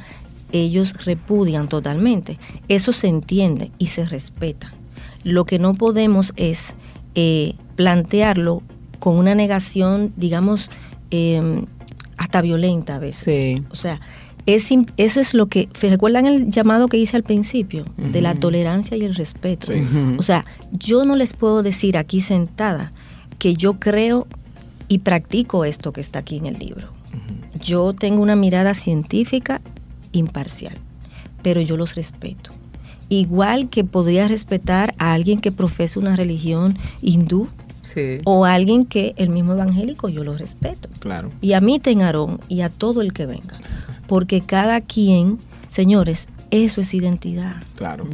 ellos 0.51 0.94
repudian 1.04 1.68
totalmente. 1.68 2.40
Eso 2.68 2.94
se 2.94 3.08
entiende 3.08 3.72
y 3.80 3.88
se 3.88 4.06
respeta. 4.06 4.72
Lo 5.24 5.46
que 5.46 5.60
no 5.60 5.74
podemos 5.74 6.34
es 6.38 6.75
eh, 7.16 7.56
plantearlo 7.75 8.63
con 9.00 9.18
una 9.18 9.36
negación, 9.36 10.13
digamos, 10.16 10.70
eh, 11.12 11.65
hasta 12.18 12.41
violenta 12.41 12.96
a 12.96 13.00
veces. 13.00 13.24
Sí. 13.24 13.63
O 13.70 13.75
sea, 13.75 14.00
es, 14.46 14.70
eso 14.98 15.20
es 15.20 15.34
lo 15.34 15.48
que, 15.48 15.70
¿recuerdan 15.82 16.25
el 16.25 16.50
llamado 16.50 16.88
que 16.88 16.98
hice 16.98 17.15
al 17.15 17.24
principio? 17.24 17.86
De 17.98 18.22
la 18.22 18.36
tolerancia 18.36 18.98
y 18.98 19.03
el 19.03 19.15
respeto. 19.15 19.68
Sí. 19.68 19.84
O 20.18 20.24
sea, 20.24 20.46
yo 20.72 21.06
no 21.06 21.15
les 21.15 21.34
puedo 21.34 21.63
decir 21.63 21.98
aquí 21.98 22.22
sentada 22.22 22.94
que 23.38 23.53
yo 23.53 23.80
creo 23.80 24.27
y 24.88 25.00
practico 25.00 25.65
esto 25.65 25.94
que 25.94 26.01
está 26.01 26.20
aquí 26.20 26.38
en 26.38 26.48
el 26.48 26.60
libro. 26.60 26.89
Yo 27.63 27.94
tengo 27.94 28.22
una 28.22 28.36
mirada 28.36 28.74
científica 28.74 29.62
imparcial, 30.12 30.77
pero 31.41 31.62
yo 31.62 31.77
los 31.77 31.96
respeto. 31.96 32.51
Igual 33.10 33.70
que 33.70 33.84
podría 33.84 34.27
respetar 34.27 34.94
a 34.98 35.13
alguien 35.13 35.39
que 35.39 35.51
profesa 35.51 36.00
una 36.00 36.15
religión 36.15 36.77
hindú 37.01 37.48
Sí. 37.84 38.20
o 38.26 38.46
alguien 38.46 38.86
que 38.86 39.14
el 39.18 39.30
mismo 39.30 39.54
evangélico, 39.54 40.08
yo 40.08 40.24
lo 40.24 40.38
respeto. 40.38 40.88
Claro. 41.00 41.32
Y 41.42 41.54
a 41.54 41.62
mí, 41.62 41.80
Tenarón, 41.80 42.40
y 42.48 42.62
a 42.62 42.70
todo 42.70 43.02
el 43.02 43.12
que 43.14 43.26
venga. 43.26 43.60
Porque 44.08 44.42
cada 44.42 44.82
quien, 44.82 45.40
señores, 45.70 46.28
eso 46.52 46.82
es 46.82 46.94
identidad. 46.94 47.56
Claro. 47.76 48.06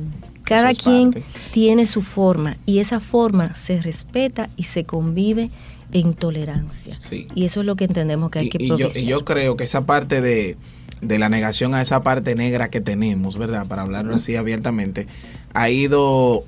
Cada 0.43 0.69
Eso 0.71 0.79
es 0.79 0.85
quien 0.85 1.11
parte. 1.11 1.25
tiene 1.51 1.85
su 1.85 2.01
forma 2.01 2.55
y 2.65 2.79
esa 2.79 2.99
forma 3.01 3.53
se 3.55 3.81
respeta 3.81 4.49
y 4.55 4.63
se 4.63 4.85
convive 4.85 5.49
en 5.91 6.13
tolerancia. 6.13 6.97
Sí. 7.01 7.27
Y 7.35 7.43
eso 7.45 7.59
es 7.59 7.65
lo 7.65 7.75
que 7.75 7.85
entendemos 7.85 8.29
que 8.31 8.39
hay 8.39 8.45
y, 8.45 8.49
que 8.49 8.63
y 8.63 8.67
yo, 8.69 8.87
y 8.95 9.05
yo 9.05 9.25
creo 9.25 9.57
que 9.57 9.65
esa 9.65 9.85
parte 9.85 10.21
de, 10.21 10.55
de 11.01 11.19
la 11.19 11.27
negación 11.29 11.75
a 11.75 11.81
esa 11.81 12.01
parte 12.01 12.35
negra 12.35 12.69
que 12.69 12.79
tenemos, 12.81 13.37
¿verdad? 13.37 13.67
Para 13.67 13.81
hablarlo 13.81 14.15
así 14.15 14.35
abiertamente, 14.37 15.07
ha 15.53 15.69
ido 15.69 16.43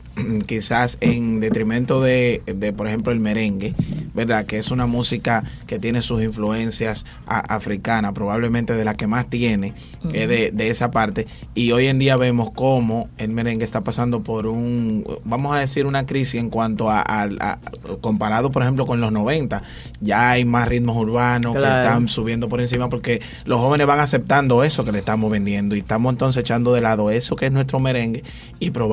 quizás 0.48 0.98
en 1.02 1.40
detrimento 1.40 2.02
de, 2.02 2.42
de, 2.46 2.74
por 2.74 2.88
ejemplo, 2.88 3.14
el 3.14 3.20
merengue, 3.22 3.74
¿verdad? 4.14 4.46
Que 4.46 4.58
es 4.58 4.70
una 4.70 4.86
música 4.86 5.44
que 5.66 5.80
tiene 5.80 6.02
sus 6.02 6.22
influencias 6.22 7.06
africanas, 7.26 8.12
probablemente 8.14 8.74
de 8.74 8.84
la 8.84 8.96
que 8.96 9.08
más 9.08 9.30
tiene, 9.30 9.74
que 10.12 10.24
es 10.24 10.30
de, 10.30 10.52
de 10.52 10.70
esa 10.70 10.92
parte. 10.92 11.26
Y 11.56 11.72
hoy 11.72 11.88
en 11.88 12.00
día 12.00 12.18
vemos 12.18 12.52
cómo 12.54 13.08
el 13.18 13.30
merengue 13.30 13.64
está 13.64 13.82
pasando 13.82 14.22
por 14.22 14.46
un, 14.48 15.06
vamos 15.24 15.56
a 15.56 15.60
decir, 15.60 15.86
una 15.86 16.06
crisis 16.06 16.36
en 16.40 16.50
cuanto 16.50 16.90
a, 16.90 17.00
a- 17.00 17.30
a- 17.40 17.60
comparado, 18.02 18.52
por 18.52 18.64
ejemplo, 18.64 18.86
con 18.86 19.00
los 19.00 19.12
90. 19.14 19.62
Ya 20.02 20.32
hay 20.32 20.44
más 20.44 20.68
ritmos 20.68 20.98
urbanos 20.98 21.54
que 21.54 21.60
están 21.82 22.08
subiendo 22.10 22.50
por 22.50 22.60
encima 22.60 22.90
porque 22.90 23.22
los 23.46 23.60
jóvenes 23.62 23.88
van 23.88 24.00
aceptando 24.02 24.64
eso 24.66 24.84
que 24.84 24.92
le 24.92 25.00
estamos 25.00 25.32
vendiendo 25.32 25.76
y 25.76 25.80
estamos 25.80 26.12
entonces 26.12 26.42
echando 26.42 26.74
de 26.74 26.82
lado 26.82 27.10
eso 27.10 27.36
que 27.38 27.46
es 27.46 27.52
nuestro 27.54 27.80
merengue 27.80 28.24
y 28.60 28.72
probablemente 28.72 28.89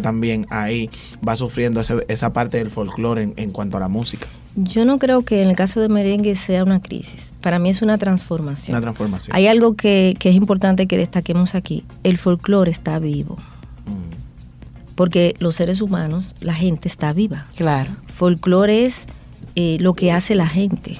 también 0.00 0.46
ahí 0.50 0.90
va 1.26 1.36
sufriendo 1.36 1.80
ese- 1.80 2.04
esa 2.08 2.32
parte 2.32 2.58
del 2.58 2.70
folclore 2.70 3.22
en, 3.22 3.34
en 3.36 3.50
cuanto 3.50 3.76
a 3.76 3.80
la 3.80 3.88
música. 3.88 4.26
Yo 4.56 4.84
no 4.86 4.98
creo 4.98 5.22
que 5.22 5.42
en 5.42 5.50
el 5.50 5.56
caso 5.56 5.80
de 5.80 5.88
merengue 5.88 6.34
sea 6.34 6.62
una 6.64 6.80
crisis. 6.80 7.34
Para 7.42 7.58
mí 7.58 7.68
es 7.68 7.82
una 7.82 7.98
transformación. 7.98 8.74
Una 8.74 8.80
transformación. 8.80 9.36
Hay 9.36 9.46
algo 9.48 9.74
que, 9.76 10.16
que 10.18 10.30
es 10.30 10.34
importante 10.34 10.86
que 10.86 10.96
destaquemos 10.96 11.54
aquí. 11.54 11.84
El 12.04 12.16
folclore 12.16 12.70
está 12.70 12.98
vivo. 12.98 13.36
Mm, 13.84 14.94
Porque 14.94 15.34
los 15.40 15.56
seres 15.56 15.82
humanos, 15.82 16.34
la 16.40 16.54
gente 16.54 16.88
está 16.88 17.12
viva. 17.12 17.46
Claro. 17.54 17.90
Folclore 18.14 18.86
es 18.86 19.06
eh, 19.56 19.76
lo 19.80 19.92
que 19.94 20.10
hace 20.12 20.34
la 20.34 20.46
gente, 20.46 20.96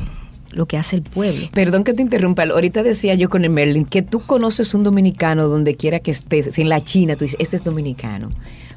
lo 0.57 0.67
que 0.67 0.77
hace 0.79 0.97
el 0.97 1.03
pueblo. 1.03 1.49
Perdón 1.53 1.85
que 1.85 1.93
te 1.93 2.03
interrumpa. 2.03 2.43
Ahorita 2.45 2.83
decía 2.83 3.15
yo 3.15 3.29
con 3.31 3.45
el 3.45 3.51
Merlin 3.51 3.85
que 3.85 4.03
tú 4.03 4.21
conoces 4.21 4.75
un 4.75 4.83
dominicano 4.83 5.49
donde 5.49 5.77
quiera 5.77 6.01
que 6.01 6.11
estés, 6.11 6.59
en 6.59 6.69
la 6.69 6.81
China, 6.83 7.17
tú 7.17 7.25
dices, 7.25 7.37
ese 7.41 7.57
es 7.57 7.65
dominicano. 7.65 8.31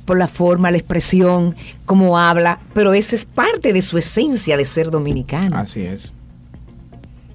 Por 0.06 0.18
la 0.18 0.28
forma, 0.28 0.72
la 0.72 0.78
expresión, 0.78 1.56
cómo 1.86 2.18
habla, 2.20 2.60
pero 2.74 2.94
esa 2.94 3.16
es 3.16 3.26
parte 3.26 3.74
de 3.74 3.82
su 3.82 3.98
esencia 3.98 4.58
de 4.58 4.66
ser 4.66 4.92
dominicano. 4.92 5.56
Así 5.56 5.82
es. 5.82 6.14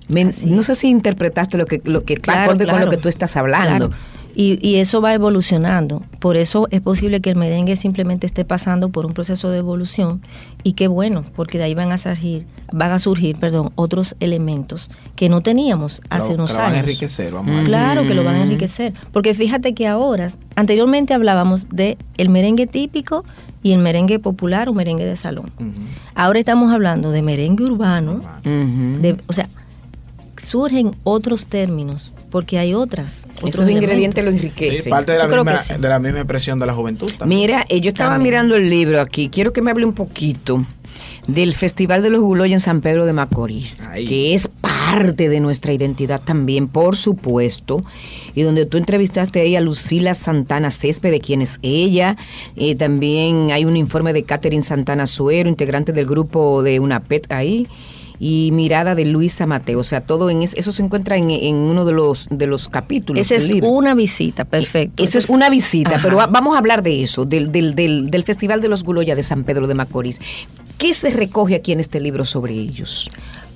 Me- 0.08 0.22
Así 0.22 0.46
no 0.46 0.60
es. 0.60 0.66
sé 0.66 0.74
si 0.74 0.88
interpretaste 0.88 1.56
lo 1.56 1.66
que, 1.66 1.80
lo 1.84 2.04
que 2.04 2.14
está 2.14 2.32
Claro, 2.32 2.42
acorde 2.50 2.64
con 2.66 2.74
claro. 2.74 2.84
lo 2.86 2.90
que 2.90 2.96
tú 2.98 3.08
estás 3.08 3.36
hablando. 3.36 3.88
Claro. 3.90 4.02
Y, 4.36 4.58
y 4.66 4.76
eso 4.76 5.00
va 5.00 5.14
evolucionando. 5.14 6.02
Por 6.18 6.36
eso 6.36 6.66
es 6.70 6.80
posible 6.80 7.20
que 7.20 7.30
el 7.30 7.36
merengue 7.36 7.76
simplemente 7.76 8.26
esté 8.26 8.44
pasando 8.44 8.88
por 8.88 9.06
un 9.06 9.12
proceso 9.12 9.48
de 9.50 9.58
evolución. 9.58 10.22
Y 10.64 10.72
qué 10.72 10.88
bueno, 10.88 11.24
porque 11.36 11.58
de 11.58 11.64
ahí 11.64 11.74
van 11.74 11.92
a 11.92 11.98
surgir, 11.98 12.46
van 12.72 12.90
a 12.90 12.98
surgir, 12.98 13.36
perdón, 13.36 13.70
otros 13.76 14.16
elementos 14.20 14.90
que 15.14 15.28
no 15.28 15.40
teníamos 15.42 16.00
hace 16.10 16.30
Lo- 16.30 16.34
unos 16.44 16.50
que 16.50 16.54
lo 16.56 16.58
van 16.62 16.66
a 16.66 16.74
años. 16.74 16.80
enriquecer, 16.84 17.32
vamos 17.32 17.50
a 17.50 17.54
decir. 17.58 17.68
Claro 17.68 18.02
que 18.02 18.14
lo 18.14 18.24
van 18.24 18.34
a 18.36 18.42
enriquecer. 18.42 18.92
Porque 19.12 19.34
fíjate 19.34 19.72
que 19.74 19.86
ahora, 19.86 20.30
anteriormente 20.56 21.14
hablábamos 21.14 21.68
de 21.68 21.96
el 22.16 22.28
merengue 22.28 22.66
típico 22.66 23.24
y 23.62 23.72
el 23.72 23.78
merengue 23.80 24.18
popular 24.18 24.68
o 24.68 24.74
merengue 24.74 25.04
de 25.04 25.16
salón. 25.16 25.50
Ahora 26.14 26.38
estamos 26.40 26.72
hablando 26.72 27.10
de 27.12 27.22
merengue 27.22 27.64
urbano, 27.64 28.20
de, 28.42 29.16
o 29.26 29.32
sea, 29.32 29.48
surgen 30.36 30.96
otros 31.04 31.46
términos 31.46 32.12
porque 32.34 32.58
hay 32.58 32.74
otras. 32.74 33.28
Esos 33.36 33.44
otros 33.44 33.70
ingredientes 33.70 34.24
lo 34.24 34.30
elementos. 34.30 34.58
Sí, 34.58 34.64
enriquecen. 34.64 34.90
parte 34.90 35.12
de 35.12 35.18
la, 35.18 35.28
misma, 35.28 35.58
sí. 35.58 35.74
de 35.78 35.88
la 35.88 36.00
misma 36.00 36.18
expresión 36.18 36.58
de 36.58 36.66
la 36.66 36.74
juventud 36.74 37.08
también. 37.16 37.42
Mira, 37.42 37.64
eh, 37.68 37.80
yo 37.80 37.90
estaba 37.90 38.14
También. 38.14 38.32
mirando 38.32 38.56
el 38.56 38.68
libro 38.68 39.00
aquí. 39.00 39.28
Quiero 39.28 39.52
que 39.52 39.62
me 39.62 39.70
hable 39.70 39.84
un 39.84 39.92
poquito 39.92 40.66
del 41.28 41.54
Festival 41.54 42.02
de 42.02 42.10
los 42.10 42.20
Guloy 42.22 42.52
en 42.52 42.58
San 42.58 42.80
Pedro 42.80 43.06
de 43.06 43.12
Macorís, 43.12 43.80
Ahí. 43.82 44.04
que 44.06 44.34
es 44.34 44.48
parte 44.48 45.28
de 45.28 45.38
nuestra 45.38 45.72
identidad 45.72 46.20
también, 46.24 46.66
por 46.66 46.96
supuesto, 46.96 47.82
y 48.34 48.42
donde 48.42 48.66
tú 48.66 48.78
entrevistaste 48.78 49.40
ahí 49.40 49.54
a 49.54 49.60
Lucila 49.60 50.14
Santana 50.14 50.72
Césped, 50.72 51.12
de 51.12 51.20
quién 51.20 51.40
es 51.40 51.60
ella. 51.62 52.16
Eh, 52.56 52.74
también 52.74 53.52
hay 53.52 53.64
un 53.64 53.76
informe 53.76 54.12
de 54.12 54.24
Catherine 54.24 54.62
Santana 54.62 55.06
Suero, 55.06 55.48
integrante 55.48 55.92
del 55.92 56.06
grupo 56.06 56.64
de 56.64 56.80
UNAPET 56.80 57.30
ahí. 57.30 57.68
Y 58.20 58.50
mirada 58.52 58.94
de 58.94 59.04
Luisa 59.04 59.44
Mateo, 59.46 59.80
o 59.80 59.84
sea, 59.84 60.00
todo 60.02 60.30
en 60.30 60.42
es- 60.42 60.54
eso 60.54 60.70
se 60.72 60.82
encuentra 60.82 61.16
en, 61.16 61.30
en 61.30 61.56
uno 61.56 61.84
de 61.84 61.92
los 61.92 62.28
de 62.30 62.46
los 62.46 62.68
capítulos. 62.68 63.20
Esa 63.20 63.34
es 63.34 63.50
libro. 63.50 63.68
una 63.70 63.94
visita, 63.94 64.44
perfecto. 64.44 65.02
Eso 65.02 65.18
es 65.18 65.28
una 65.28 65.50
visita, 65.50 65.96
Ajá. 65.96 66.00
pero 66.04 66.16
va- 66.18 66.26
vamos 66.28 66.54
a 66.54 66.58
hablar 66.58 66.82
de 66.82 67.02
eso, 67.02 67.24
del, 67.24 67.50
del, 67.50 67.74
del, 67.74 68.10
del 68.10 68.22
Festival 68.24 68.60
de 68.60 68.68
los 68.68 68.84
Guloya 68.84 69.14
de 69.16 69.22
San 69.24 69.42
Pedro 69.44 69.66
de 69.66 69.74
Macorís. 69.74 70.20
¿Qué 70.78 70.94
se 70.94 71.10
recoge 71.10 71.56
aquí 71.56 71.72
en 71.72 71.80
este 71.80 72.00
libro 72.00 72.24
sobre 72.24 72.54
ellos? 72.54 73.10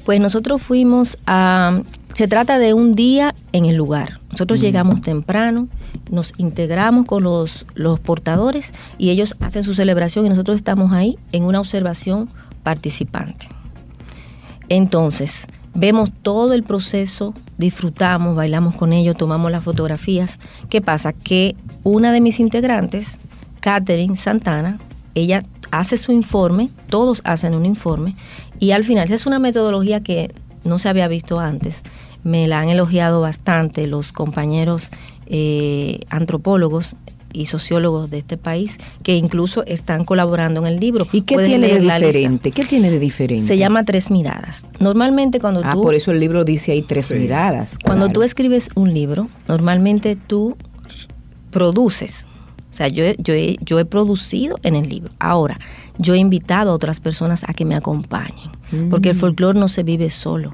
Pues 0.05 0.21
nosotros 0.21 0.61
fuimos 0.63 1.19
a... 1.27 1.83
Se 2.15 2.27
trata 2.27 2.59
de 2.59 2.73
un 2.75 2.95
día 2.95 3.35
en 3.53 3.65
el 3.67 3.77
lugar. 3.77 4.19
Nosotros 4.33 4.61
llegamos 4.61 5.03
temprano, 5.03 5.69
nos 6.11 6.33
integramos 6.39 7.07
con 7.07 7.23
los, 7.23 7.67
los 7.75 8.01
portadores 8.01 8.73
y 8.97 9.11
ellos 9.11 9.37
hacen 9.41 9.63
su 9.63 9.75
celebración 9.75 10.25
y 10.27 10.31
nosotros 10.31 10.57
estamos 10.57 10.93
ahí 10.93 11.17
en 11.33 11.45
una 11.45 11.61
observación 11.61 12.29
participante. 12.63 13.49
Entonces, 14.69 15.47
vemos 15.75 16.11
todo 16.23 16.53
el 16.55 16.63
proceso, 16.63 17.35
disfrutamos, 17.57 18.37
bailamos 18.37 18.75
con 18.75 18.93
ellos, 18.93 19.17
tomamos 19.17 19.51
las 19.51 19.65
fotografías. 19.65 20.39
¿Qué 20.69 20.81
pasa? 20.81 21.13
Que 21.13 21.57
una 21.85 22.13
de 22.13 22.21
mis 22.21 22.41
integrantes, 22.41 23.19
Catherine 23.61 24.17
Santana, 24.17 24.79
ella 25.15 25.43
hace 25.71 25.97
su 25.97 26.13
informe, 26.13 26.71
todos 26.89 27.21
hacen 27.25 27.55
un 27.55 27.65
informe, 27.65 28.15
y 28.59 28.73
al 28.73 28.85
final, 28.85 29.11
es 29.11 29.27
una 29.27 29.39
metodología 29.39 30.03
que 30.03 30.33
no 30.65 30.79
se 30.79 30.89
había 30.89 31.09
visto 31.09 31.39
antes. 31.39 31.77
Me 32.25 32.49
la 32.49 32.61
han 32.61 32.69
elogiado 32.69 33.21
bastante 33.21 33.87
los 33.87 34.13
compañeros 34.13 34.91
eh, 35.27 36.01
antropólogos 36.11 36.97
y 37.33 37.47
sociólogos 37.47 38.11
de 38.11 38.19
este 38.19 38.37
país 38.37 38.79
que 39.03 39.17
incluso 39.17 39.65
están 39.67 40.05
colaborando 40.05 40.61
en 40.61 40.67
el 40.67 40.81
libro. 40.81 41.07
¿Y 41.13 41.23
qué 41.23 41.37
tiene 41.39 41.69
de 41.69 41.81
diferente? 41.81 42.51
¿Qué 42.51 42.65
tiene 42.65 42.91
de 42.91 42.99
diferente? 42.99 43.45
Se 43.45 43.59
llama 43.59 43.85
Tres 43.85 44.11
Miradas. 44.11 44.67
Normalmente 44.81 45.41
cuando 45.41 45.61
ah, 45.65 45.73
tú... 45.73 45.83
por 45.83 45.95
eso 45.95 46.11
el 46.11 46.21
libro 46.21 46.45
dice 46.45 46.73
ahí 46.73 46.83
Tres 46.83 47.13
Miradas. 47.13 47.79
Cuando 47.83 48.09
tú 48.09 48.23
escribes 48.23 48.71
un 48.75 48.93
libro, 48.93 49.29
normalmente 49.47 50.17
tú 50.17 50.57
produces. 51.51 52.27
O 52.71 52.75
sea, 52.79 52.89
yo, 52.89 53.05
yo, 53.19 53.35
yo 53.61 53.79
he 53.79 53.85
producido 53.85 54.59
en 54.63 54.75
el 54.75 54.89
libro. 54.89 55.11
Ahora, 55.19 55.59
yo 55.99 56.15
he 56.15 56.19
invitado 56.19 56.71
a 56.71 56.75
otras 56.75 57.01
personas 57.01 57.45
a 57.49 57.55
que 57.55 57.65
me 57.65 57.75
acompañen, 57.75 58.51
porque 58.91 59.11
el 59.11 59.17
mm. 59.17 59.19
folclore 59.19 59.59
no 59.59 59.69
se 59.69 59.83
vive 59.83 60.11
solo. 60.11 60.53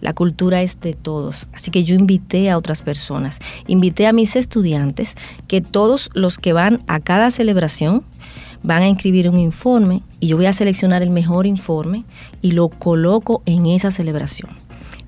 La 0.00 0.14
cultura 0.14 0.62
es 0.62 0.80
de 0.80 0.94
todos. 0.94 1.46
Así 1.52 1.70
que 1.70 1.84
yo 1.84 1.94
invité 1.94 2.50
a 2.50 2.58
otras 2.58 2.82
personas. 2.82 3.38
Invité 3.66 4.06
a 4.06 4.12
mis 4.12 4.36
estudiantes 4.36 5.16
que 5.46 5.60
todos 5.60 6.10
los 6.14 6.38
que 6.38 6.52
van 6.52 6.82
a 6.86 7.00
cada 7.00 7.30
celebración 7.30 8.02
van 8.62 8.82
a 8.82 8.88
inscribir 8.88 9.28
un 9.28 9.38
informe 9.38 10.02
y 10.18 10.28
yo 10.28 10.36
voy 10.36 10.46
a 10.46 10.52
seleccionar 10.52 11.02
el 11.02 11.10
mejor 11.10 11.46
informe 11.46 12.04
y 12.42 12.52
lo 12.52 12.68
coloco 12.68 13.42
en 13.46 13.66
esa 13.66 13.90
celebración. 13.90 14.50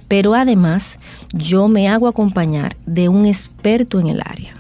Pero 0.09 0.35
además 0.35 0.99
yo 1.33 1.69
me 1.69 1.89
hago 1.89 2.07
acompañar 2.07 2.77
de 2.87 3.09
un 3.09 3.27
experto 3.27 3.99
en 4.01 4.09
el 4.09 4.21
área. 4.21 4.57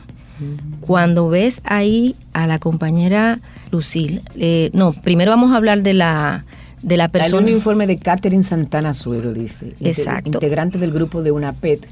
Cuando 0.80 1.28
ves 1.28 1.60
ahí 1.64 2.16
a 2.32 2.48
la 2.48 2.58
compañera 2.58 3.38
Lucille, 3.70 4.22
eh, 4.34 4.70
no, 4.72 4.92
primero 4.92 5.30
vamos 5.30 5.52
a 5.52 5.56
hablar 5.56 5.82
de 5.82 5.94
la, 5.94 6.44
de 6.82 6.96
la 6.96 7.08
persona. 7.08 7.38
Hay 7.38 7.44
un 7.44 7.48
informe 7.48 7.86
de 7.86 7.96
Catherine 7.96 8.42
Santana 8.42 8.92
Suero, 8.92 9.32
dice. 9.32 9.74
Exacto. 9.80 10.28
Integrante 10.28 10.78
del 10.78 10.92
grupo 10.92 11.22
de 11.22 11.30
UNAPET. 11.30 11.88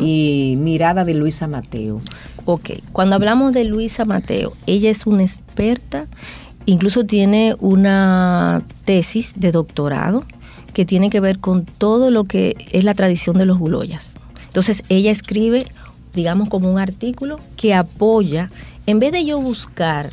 Y 0.00 0.56
mirada 0.58 1.04
de 1.04 1.14
Luisa 1.14 1.46
Mateo. 1.46 2.00
Ok, 2.44 2.70
cuando 2.92 3.16
hablamos 3.16 3.52
de 3.52 3.64
Luisa 3.64 4.04
Mateo, 4.04 4.52
ella 4.66 4.90
es 4.90 5.06
una 5.06 5.22
experta, 5.22 6.06
incluso 6.66 7.04
tiene 7.04 7.54
una 7.60 8.62
tesis 8.84 9.34
de 9.36 9.52
doctorado 9.52 10.24
que 10.72 10.84
tiene 10.84 11.10
que 11.10 11.20
ver 11.20 11.38
con 11.38 11.64
todo 11.64 12.10
lo 12.10 12.24
que 12.24 12.56
es 12.72 12.84
la 12.84 12.94
tradición 12.94 13.38
de 13.38 13.46
los 13.46 13.58
guloyas. 13.58 14.16
Entonces, 14.46 14.82
ella 14.88 15.10
escribe, 15.10 15.66
digamos, 16.14 16.50
como 16.50 16.70
un 16.70 16.78
artículo 16.78 17.38
que 17.56 17.74
apoya, 17.74 18.50
en 18.86 18.98
vez 18.98 19.12
de 19.12 19.24
yo 19.24 19.40
buscar 19.40 20.10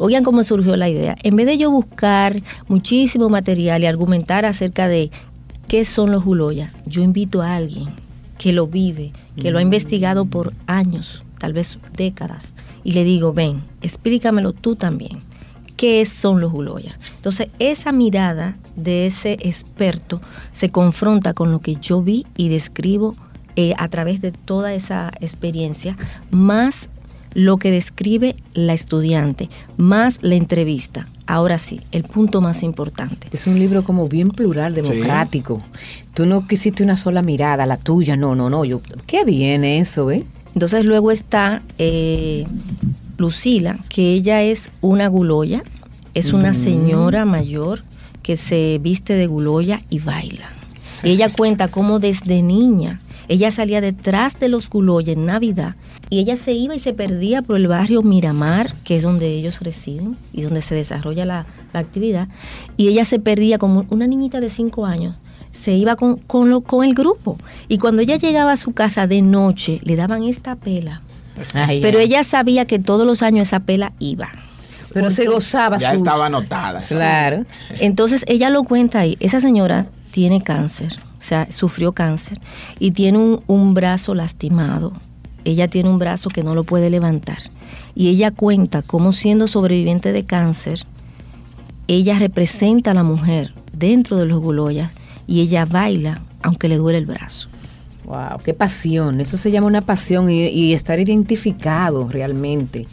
Oigan 0.00 0.24
cómo 0.24 0.42
surgió 0.44 0.76
la 0.76 0.88
idea. 0.88 1.14
En 1.22 1.36
vez 1.36 1.44
de 1.44 1.58
yo 1.58 1.70
buscar 1.70 2.40
muchísimo 2.68 3.28
material 3.28 3.82
y 3.82 3.86
argumentar 3.86 4.46
acerca 4.46 4.88
de 4.88 5.10
qué 5.68 5.84
son 5.84 6.10
los 6.10 6.24
huloyas, 6.24 6.74
yo 6.86 7.02
invito 7.02 7.42
a 7.42 7.54
alguien 7.54 7.90
que 8.38 8.54
lo 8.54 8.66
vive, 8.66 9.12
que 9.36 9.50
lo 9.50 9.58
ha 9.58 9.62
investigado 9.62 10.24
por 10.24 10.54
años, 10.66 11.22
tal 11.38 11.52
vez 11.52 11.78
décadas, 11.94 12.54
y 12.82 12.92
le 12.92 13.04
digo, 13.04 13.34
ven, 13.34 13.62
explícamelo 13.82 14.54
tú 14.54 14.74
también. 14.74 15.20
¿Qué 15.76 16.06
son 16.06 16.40
los 16.40 16.52
huloyas? 16.52 16.98
Entonces, 17.16 17.48
esa 17.58 17.92
mirada 17.92 18.56
de 18.76 19.06
ese 19.06 19.32
experto 19.40 20.22
se 20.52 20.70
confronta 20.70 21.34
con 21.34 21.52
lo 21.52 21.60
que 21.60 21.76
yo 21.76 22.02
vi 22.02 22.26
y 22.38 22.48
describo 22.48 23.16
eh, 23.56 23.74
a 23.76 23.88
través 23.88 24.22
de 24.22 24.32
toda 24.32 24.72
esa 24.72 25.10
experiencia, 25.20 25.98
más 26.30 26.88
lo 27.34 27.58
que 27.58 27.70
describe 27.70 28.34
la 28.54 28.74
estudiante, 28.74 29.48
más 29.76 30.18
la 30.22 30.34
entrevista. 30.34 31.06
Ahora 31.26 31.58
sí, 31.58 31.80
el 31.92 32.02
punto 32.02 32.40
más 32.40 32.62
importante. 32.62 33.28
Es 33.32 33.46
un 33.46 33.58
libro 33.58 33.84
como 33.84 34.08
bien 34.08 34.30
plural, 34.30 34.74
democrático. 34.74 35.62
Tú 36.12 36.26
no 36.26 36.46
quisiste 36.46 36.82
una 36.82 36.96
sola 36.96 37.22
mirada, 37.22 37.66
la 37.66 37.76
tuya, 37.76 38.16
no, 38.16 38.34
no, 38.34 38.50
no. 38.50 38.64
Yo, 38.64 38.80
qué 39.06 39.24
bien 39.24 39.64
eso, 39.64 40.10
¿eh? 40.10 40.24
Entonces 40.54 40.84
luego 40.84 41.12
está 41.12 41.62
eh, 41.78 42.46
Lucila, 43.16 43.78
que 43.88 44.12
ella 44.12 44.42
es 44.42 44.70
una 44.80 45.06
guloya, 45.06 45.62
es 46.14 46.32
una 46.32 46.50
mm. 46.50 46.54
señora 46.54 47.24
mayor 47.24 47.84
que 48.22 48.36
se 48.36 48.78
viste 48.82 49.14
de 49.14 49.26
guloya 49.26 49.80
y 49.90 50.00
baila. 50.00 50.50
Y 51.04 51.10
ella 51.10 51.32
cuenta 51.32 51.68
cómo 51.68 51.98
desde 52.00 52.42
niña 52.42 53.00
ella 53.30 53.52
salía 53.52 53.80
detrás 53.80 54.40
de 54.40 54.48
los 54.48 54.68
guloya 54.68 55.12
en 55.12 55.24
Navidad 55.24 55.76
y 56.10 56.18
ella 56.18 56.36
se 56.36 56.50
iba 56.50 56.74
y 56.74 56.80
se 56.80 56.92
perdía 56.92 57.42
por 57.42 57.54
el 57.54 57.68
barrio 57.68 58.02
Miramar, 58.02 58.74
que 58.82 58.96
es 58.96 59.04
donde 59.04 59.28
ellos 59.28 59.60
residen 59.60 60.16
y 60.32 60.42
donde 60.42 60.62
se 60.62 60.74
desarrolla 60.74 61.24
la, 61.24 61.46
actividad, 61.72 62.26
y 62.76 62.88
ella 62.88 63.04
se 63.04 63.20
perdía 63.20 63.56
como 63.56 63.86
una 63.90 64.08
niñita 64.08 64.40
de 64.40 64.50
cinco 64.50 64.84
años 64.84 65.14
se 65.52 65.72
iba 65.72 65.96
con, 65.96 66.16
con, 66.16 66.60
con, 66.60 66.84
el 66.84 66.94
grupo. 66.94 67.36
Y 67.66 67.78
cuando 67.78 68.02
ella 68.02 68.16
llegaba 68.16 68.52
a 68.52 68.56
su 68.56 68.72
casa 68.72 69.08
de 69.08 69.20
noche, 69.20 69.80
le 69.82 69.96
daban 69.96 70.22
esta 70.22 70.54
pela. 70.54 71.02
Pero 71.54 71.98
ella 71.98 72.22
sabía 72.22 72.66
que 72.66 72.78
todos 72.78 73.04
los 73.04 73.22
años 73.22 73.48
esa 73.48 73.58
pela 73.58 73.92
iba. 73.98 74.28
Pero 74.92 75.10
se 75.10 75.26
gozaba. 75.26 75.78
Ya 75.78 75.94
estaba 75.94 76.26
anotada. 76.26 76.78
Claro. 76.80 77.44
Entonces 77.80 78.24
ella 78.28 78.48
lo 78.48 78.62
cuenta 78.62 79.00
ahí. 79.00 79.16
Esa 79.18 79.40
señora 79.40 79.86
tiene 80.12 80.40
cáncer, 80.40 80.94
o 81.20 81.22
sea, 81.22 81.46
sufrió 81.52 81.92
cáncer 81.92 82.40
y 82.78 82.92
tiene 82.92 83.18
un, 83.18 83.42
un 83.46 83.74
brazo 83.74 84.14
lastimado 84.14 84.92
ella 85.44 85.68
tiene 85.68 85.88
un 85.88 85.98
brazo 85.98 86.28
que 86.30 86.42
no 86.42 86.54
lo 86.54 86.64
puede 86.64 86.90
levantar. 86.90 87.38
Y 87.94 88.08
ella 88.08 88.30
cuenta 88.30 88.82
cómo 88.82 89.12
siendo 89.12 89.48
sobreviviente 89.48 90.12
de 90.12 90.24
cáncer, 90.24 90.80
ella 91.88 92.18
representa 92.18 92.92
a 92.92 92.94
la 92.94 93.02
mujer 93.02 93.54
dentro 93.72 94.16
de 94.16 94.26
los 94.26 94.40
guloyas 94.40 94.90
y 95.26 95.40
ella 95.40 95.64
baila 95.64 96.22
aunque 96.42 96.68
le 96.68 96.76
duele 96.76 96.98
el 96.98 97.06
brazo. 97.06 97.48
Wow, 98.04 98.40
qué 98.44 98.54
pasión. 98.54 99.20
Eso 99.20 99.36
se 99.36 99.50
llama 99.50 99.66
una 99.66 99.82
pasión 99.82 100.30
y, 100.30 100.72
estar 100.72 100.98
identificado 100.98 102.08
realmente. 102.08 102.86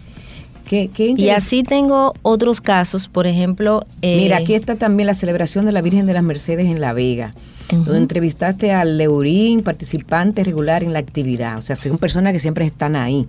Qué, 0.66 0.92
y 0.98 1.30
así 1.30 1.64
tengo 1.64 2.14
otros 2.24 2.60
casos, 2.60 3.08
por 3.08 3.26
ejemplo... 3.26 3.86
Eh, 4.02 4.18
Mira, 4.18 4.38
aquí 4.38 4.54
está 4.54 4.76
también 4.76 5.08
la 5.08 5.14
celebración 5.14 5.66
de 5.66 5.72
la 5.72 5.82
Virgen 5.82 6.08
de 6.08 6.14
las 6.14 6.24
Mercedes 6.24 6.66
en 6.66 6.82
La 6.82 6.92
Vega 6.92 7.34
donde 7.72 7.98
entrevistaste 7.98 8.72
al 8.72 8.98
Leurín, 8.98 9.62
participante 9.62 10.44
regular 10.44 10.84
en 10.84 10.94
la 10.94 11.00
actividad. 11.00 11.58
O 11.58 11.62
sea, 11.62 11.76
son 11.76 11.98
personas 11.98 12.34
que 12.34 12.40
siempre 12.40 12.66
están 12.66 12.96
ahí. 12.96 13.28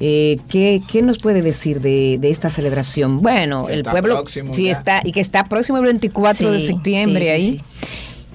Eh, 0.00 0.38
¿qué, 0.48 1.02
nos 1.02 1.18
puede 1.18 1.42
decir 1.42 1.80
de, 1.80 2.18
esta 2.22 2.48
celebración? 2.48 3.20
Bueno, 3.20 3.68
el 3.68 3.84
pueblo 3.84 4.24
sí 4.26 4.68
está 4.68 5.00
y 5.04 5.12
que 5.12 5.20
está 5.20 5.44
próximo 5.44 5.78
el 5.78 5.84
24 5.84 6.50
de 6.50 6.58
septiembre 6.58 7.30
ahí 7.30 7.60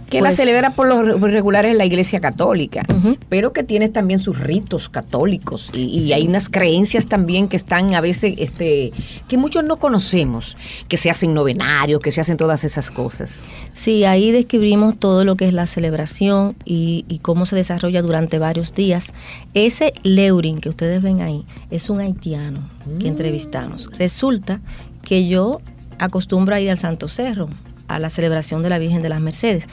que 0.09 0.21
la 0.21 0.29
pues 0.29 0.37
celebra 0.37 0.71
por 0.71 0.87
los 0.87 1.19
regulares 1.19 1.71
en 1.71 1.77
la 1.77 1.85
Iglesia 1.85 2.19
Católica, 2.19 2.85
pero 3.29 3.51
que 3.51 3.63
tiene 3.63 3.89
también 3.89 4.19
sus 4.19 4.39
ritos 4.39 4.89
católicos 4.89 5.71
y, 5.73 6.13
hay 6.13 6.27
unas 6.27 6.49
creencias 6.49 7.07
también 7.07 7.47
que 7.47 7.57
están 7.57 7.93
a 7.93 8.01
veces, 8.01 8.35
este, 8.37 8.91
que 9.27 9.37
muchos 9.37 9.63
no 9.63 9.77
conocemos, 9.77 10.57
que 10.87 10.97
se 10.97 11.09
hacen 11.09 11.33
novenarios, 11.33 11.99
que 12.01 12.11
se 12.11 12.21
hacen 12.21 12.37
todas 12.37 12.63
esas 12.63 12.91
cosas. 12.91 13.43
Sí, 13.73 14.05
ahí 14.05 14.31
describimos 14.31 14.97
todo 14.97 15.25
lo 15.25 15.35
que 15.35 15.45
es 15.45 15.53
la 15.53 15.65
celebración 15.65 16.55
y, 16.63 17.03
cómo 17.21 17.45
se 17.45 17.55
desarrolla 17.55 18.01
durante 18.01 18.39
varios 18.39 18.73
días. 18.73 19.13
Ese 19.53 19.93
Leurin 20.03 20.59
que 20.59 20.69
ustedes 20.69 21.01
ven 21.01 21.21
ahí 21.21 21.45
es 21.71 21.89
un 21.89 21.99
haitiano 21.99 22.61
que 22.99 23.05
mm. 23.05 23.07
entrevistamos. 23.07 23.89
Resulta 23.97 24.61
que 25.03 25.27
yo 25.27 25.59
acostumbro 25.99 26.55
a 26.55 26.61
ir 26.61 26.69
al 26.69 26.77
Santo 26.77 27.07
Cerro 27.07 27.49
a 27.87 27.99
la 27.99 28.09
celebración 28.09 28.61
de 28.63 28.69
la 28.69 28.79
Virgen 28.79 29.01
de 29.01 29.09
las 29.09 29.21
Mercedes. 29.21 29.67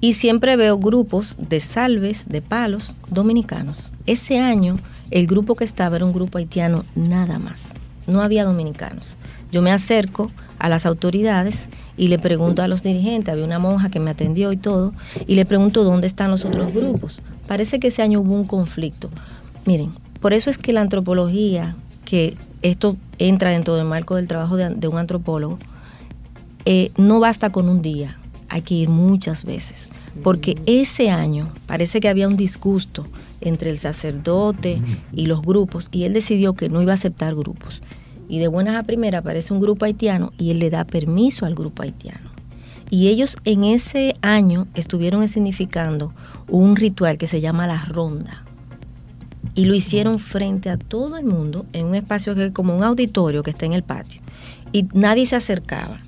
Y 0.00 0.14
siempre 0.14 0.56
veo 0.56 0.78
grupos 0.78 1.36
de 1.38 1.60
salves, 1.60 2.28
de 2.28 2.40
palos 2.40 2.96
dominicanos. 3.10 3.92
Ese 4.06 4.38
año 4.38 4.78
el 5.10 5.26
grupo 5.26 5.56
que 5.56 5.64
estaba 5.64 5.96
era 5.96 6.04
un 6.04 6.12
grupo 6.12 6.38
haitiano 6.38 6.84
nada 6.94 7.38
más. 7.38 7.74
No 8.06 8.22
había 8.22 8.44
dominicanos. 8.44 9.16
Yo 9.50 9.60
me 9.60 9.72
acerco 9.72 10.30
a 10.58 10.68
las 10.68 10.86
autoridades 10.86 11.68
y 11.96 12.08
le 12.08 12.18
pregunto 12.18 12.62
a 12.62 12.68
los 12.68 12.82
dirigentes, 12.82 13.32
había 13.32 13.44
una 13.44 13.58
monja 13.58 13.90
que 13.90 13.98
me 13.98 14.10
atendió 14.10 14.52
y 14.52 14.56
todo, 14.56 14.92
y 15.26 15.34
le 15.34 15.46
pregunto 15.46 15.84
dónde 15.84 16.06
están 16.06 16.30
los 16.30 16.44
otros 16.44 16.72
grupos. 16.72 17.22
Parece 17.48 17.80
que 17.80 17.88
ese 17.88 18.02
año 18.02 18.20
hubo 18.20 18.34
un 18.34 18.44
conflicto. 18.44 19.10
Miren, 19.66 19.90
por 20.20 20.32
eso 20.32 20.50
es 20.50 20.58
que 20.58 20.72
la 20.72 20.82
antropología, 20.82 21.74
que 22.04 22.36
esto 22.62 22.96
entra 23.18 23.50
dentro 23.50 23.74
del 23.74 23.86
marco 23.86 24.14
del 24.14 24.28
trabajo 24.28 24.56
de, 24.56 24.88
un 24.88 24.98
antropólogo, 24.98 25.58
eh, 26.66 26.92
no 26.96 27.18
basta 27.18 27.50
con 27.50 27.68
un 27.68 27.82
día, 27.82 28.19
hay 28.50 28.62
que 28.62 28.74
ir 28.74 28.88
muchas 28.88 29.44
veces, 29.44 29.88
porque 30.22 30.56
ese 30.66 31.10
año 31.10 31.52
parece 31.66 32.00
que 32.00 32.08
había 32.08 32.28
un 32.28 32.36
disgusto 32.36 33.06
entre 33.40 33.70
el 33.70 33.78
sacerdote 33.78 34.82
y 35.12 35.26
los 35.26 35.40
grupos 35.42 35.88
y 35.92 36.04
él 36.04 36.12
decidió 36.12 36.54
que 36.54 36.68
no 36.68 36.82
iba 36.82 36.92
a 36.92 36.94
aceptar 36.94 37.34
grupos. 37.34 37.80
Y 38.28 38.38
de 38.38 38.48
buenas 38.48 38.76
a 38.76 38.84
primeras 38.84 39.20
aparece 39.20 39.52
un 39.52 39.60
grupo 39.60 39.84
haitiano 39.84 40.32
y 40.38 40.50
él 40.50 40.58
le 40.58 40.70
da 40.70 40.84
permiso 40.84 41.46
al 41.46 41.54
grupo 41.54 41.82
haitiano. 41.82 42.30
Y 42.90 43.08
ellos 43.08 43.36
en 43.44 43.64
ese 43.64 44.14
año 44.20 44.66
estuvieron 44.74 45.26
significando 45.28 46.12
un 46.48 46.76
ritual 46.76 47.18
que 47.18 47.28
se 47.28 47.40
llama 47.40 47.66
la 47.66 47.84
ronda. 47.84 48.44
Y 49.54 49.64
lo 49.64 49.74
hicieron 49.74 50.18
frente 50.18 50.70
a 50.70 50.76
todo 50.76 51.16
el 51.16 51.24
mundo 51.24 51.66
en 51.72 51.86
un 51.86 51.94
espacio 51.94 52.34
que 52.34 52.46
es 52.46 52.52
como 52.52 52.76
un 52.76 52.84
auditorio 52.84 53.42
que 53.42 53.50
está 53.50 53.66
en 53.66 53.72
el 53.72 53.82
patio. 53.82 54.20
Y 54.72 54.86
nadie 54.92 55.26
se 55.26 55.36
acercaba. 55.36 56.00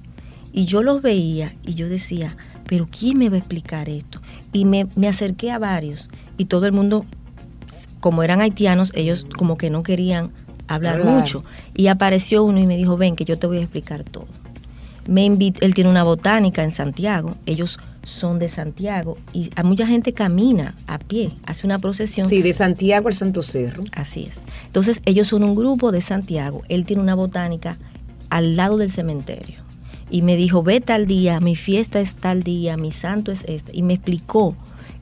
Y 0.53 0.67
yo 0.67 0.83
los 0.83 1.03
veía 1.03 1.55
y 1.65 1.75
yo 1.75 1.89
decía, 1.89 2.37
pero 2.67 2.89
¿quién 2.91 3.19
me 3.19 3.29
va 3.29 3.37
a 3.37 3.39
explicar 3.39 3.89
esto? 3.89 4.21
Y 4.53 4.65
me, 4.65 4.87
acerqué 5.09 5.51
a 5.51 5.59
varios 5.59 6.09
y 6.37 6.47
todo 6.47 6.67
el 6.67 6.73
mundo, 6.73 7.05
como 8.01 8.23
eran 8.23 8.41
haitianos, 8.41 8.93
ellos 8.95 9.27
como 9.37 9.57
que 9.57 9.71
no 9.71 9.83
querían 9.83 10.31
hablar 10.69 11.05
mucho. 11.05 11.45
Y 11.75 11.89
apareció 11.89 12.45
uno 12.45 12.59
y 12.59 12.67
me 12.67 12.77
dijo, 12.77 12.97
ven 12.97 13.17
que 13.17 13.25
yo 13.25 13.39
te 13.39 13.47
voy 13.47 13.59
a 13.59 13.63
explicar 13.63 14.05
todo. 14.05 14.27
Me 15.07 15.25
invitó, 15.25 15.65
él 15.65 15.75
tiene 15.75 15.91
una 15.91 16.05
botánica 16.05 16.63
en 16.63 16.71
Santiago, 16.71 17.35
ellos 17.45 17.81
son 18.05 18.39
de 18.39 18.49
Santiago 18.49 19.17
y 19.33 19.51
a 19.57 19.63
mucha 19.63 19.87
gente 19.87 20.13
camina 20.13 20.77
a 20.87 20.99
pie, 20.99 21.33
hace 21.45 21.67
una 21.67 21.79
procesión. 21.79 22.29
Sí, 22.29 22.43
de 22.43 22.53
Santiago 22.53 23.09
al 23.09 23.15
Santo 23.15 23.43
Cerro. 23.43 23.85
Así 23.93 24.25
es. 24.25 24.43
Entonces, 24.67 25.01
ellos 25.05 25.29
son 25.29 25.45
un 25.45 25.55
grupo 25.55 25.93
de 25.93 26.01
Santiago. 26.01 26.63
Él 26.69 26.85
tiene 26.85 27.03
una 27.03 27.15
botánica 27.15 27.77
al 28.31 28.57
lado 28.57 28.77
del 28.77 28.91
cementerio. 28.91 29.62
Y 30.13 30.21
me 30.21 30.37
dijo, 30.37 30.63
ve 30.63 30.81
tal 30.83 31.07
día, 31.07 31.41
mi 31.41 31.57
fiesta 31.57 31.99
es 31.99 32.17
tal 32.17 32.43
día, 32.43 32.77
mi 32.77 32.93
santo 32.93 33.33
es 33.33 33.45
este. 33.49 33.75
Y 33.75 33.83
me 33.83 33.95
explicó 33.95 34.55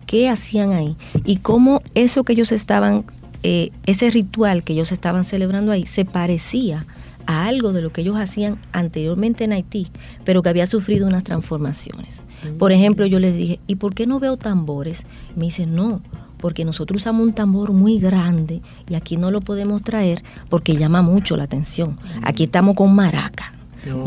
qué 0.07 0.29
hacían 0.29 0.73
ahí 0.73 0.97
y 1.25 1.39
cómo 1.39 1.83
eso 1.97 2.23
que 2.23 2.33
ellos 2.33 2.53
estaban, 2.53 3.05
eh, 3.43 3.71
ese 3.87 4.09
ritual 4.11 4.63
que 4.63 4.73
ellos 4.73 4.93
estaban 4.93 5.25
celebrando 5.25 5.73
ahí, 5.73 5.85
se 5.85 6.05
parecía 6.05 6.87
a 7.27 7.47
algo 7.47 7.73
de 7.73 7.83
lo 7.83 7.93
que 7.93 8.03
ellos 8.03 8.17
hacían 8.17 8.59
anteriormente 8.73 9.45
en 9.45 9.53
Haití, 9.53 9.89
pero 10.25 10.43
que 10.43 10.49
había 10.49 10.69
sufrido 10.69 11.09
unas 11.09 11.25
transformaciones. 11.25 12.23
Por 12.57 12.71
ejemplo, 12.71 13.05
yo 13.05 13.19
les 13.19 13.37
dije, 13.37 13.61
¿y 13.67 13.75
por 13.75 13.95
qué 13.95 14.07
no 14.07 14.21
veo 14.21 14.37
tambores? 14.37 15.07
Me 15.35 15.47
dice, 15.47 15.67
no, 15.67 16.03
porque 16.39 16.65
nosotros 16.65 17.03
usamos 17.03 17.27
un 17.27 17.33
tambor 17.33 17.73
muy 17.73 17.99
grande 17.99 18.63
y 18.89 18.95
aquí 18.95 19.17
no 19.17 19.33
lo 19.33 19.41
podemos 19.41 19.83
traer 19.83 20.23
porque 20.49 20.77
llama 20.77 21.03
mucho 21.03 21.37
la 21.37 21.45
atención. 21.45 21.99
Aquí 22.23 22.45
estamos 22.45 22.77
con 22.77 22.95
maraca. 22.95 23.53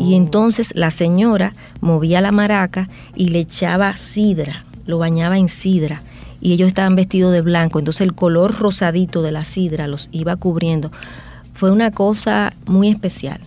Y 0.00 0.14
entonces 0.14 0.72
la 0.74 0.90
señora 0.90 1.54
movía 1.80 2.20
la 2.20 2.32
maraca 2.32 2.88
y 3.16 3.28
le 3.30 3.40
echaba 3.40 3.92
sidra, 3.96 4.64
lo 4.86 4.98
bañaba 4.98 5.38
en 5.38 5.48
sidra. 5.48 6.02
Y 6.40 6.52
ellos 6.52 6.68
estaban 6.68 6.94
vestidos 6.94 7.32
de 7.32 7.40
blanco, 7.40 7.78
entonces 7.78 8.02
el 8.02 8.14
color 8.14 8.54
rosadito 8.58 9.22
de 9.22 9.32
la 9.32 9.44
sidra 9.44 9.88
los 9.88 10.08
iba 10.12 10.36
cubriendo. 10.36 10.92
Fue 11.54 11.70
una 11.70 11.90
cosa 11.90 12.52
muy 12.66 12.88
especial. 12.88 13.40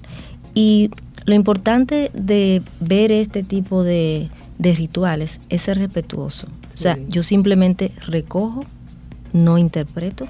Y 0.54 0.90
lo 1.26 1.36
importante 1.36 2.10
de 2.14 2.62
ver 2.80 3.12
este 3.12 3.44
tipo 3.44 3.84
de, 3.84 4.30
de 4.58 4.74
rituales 4.74 5.40
es 5.50 5.62
ser 5.64 5.78
respetuoso. 5.78 6.48
O 6.74 6.78
sea, 6.78 6.96
Sí. 6.96 7.06
yo 7.10 7.24
simplemente 7.24 7.92
recojo, 8.06 8.66
no 9.34 9.58
interpreto. 9.58 10.28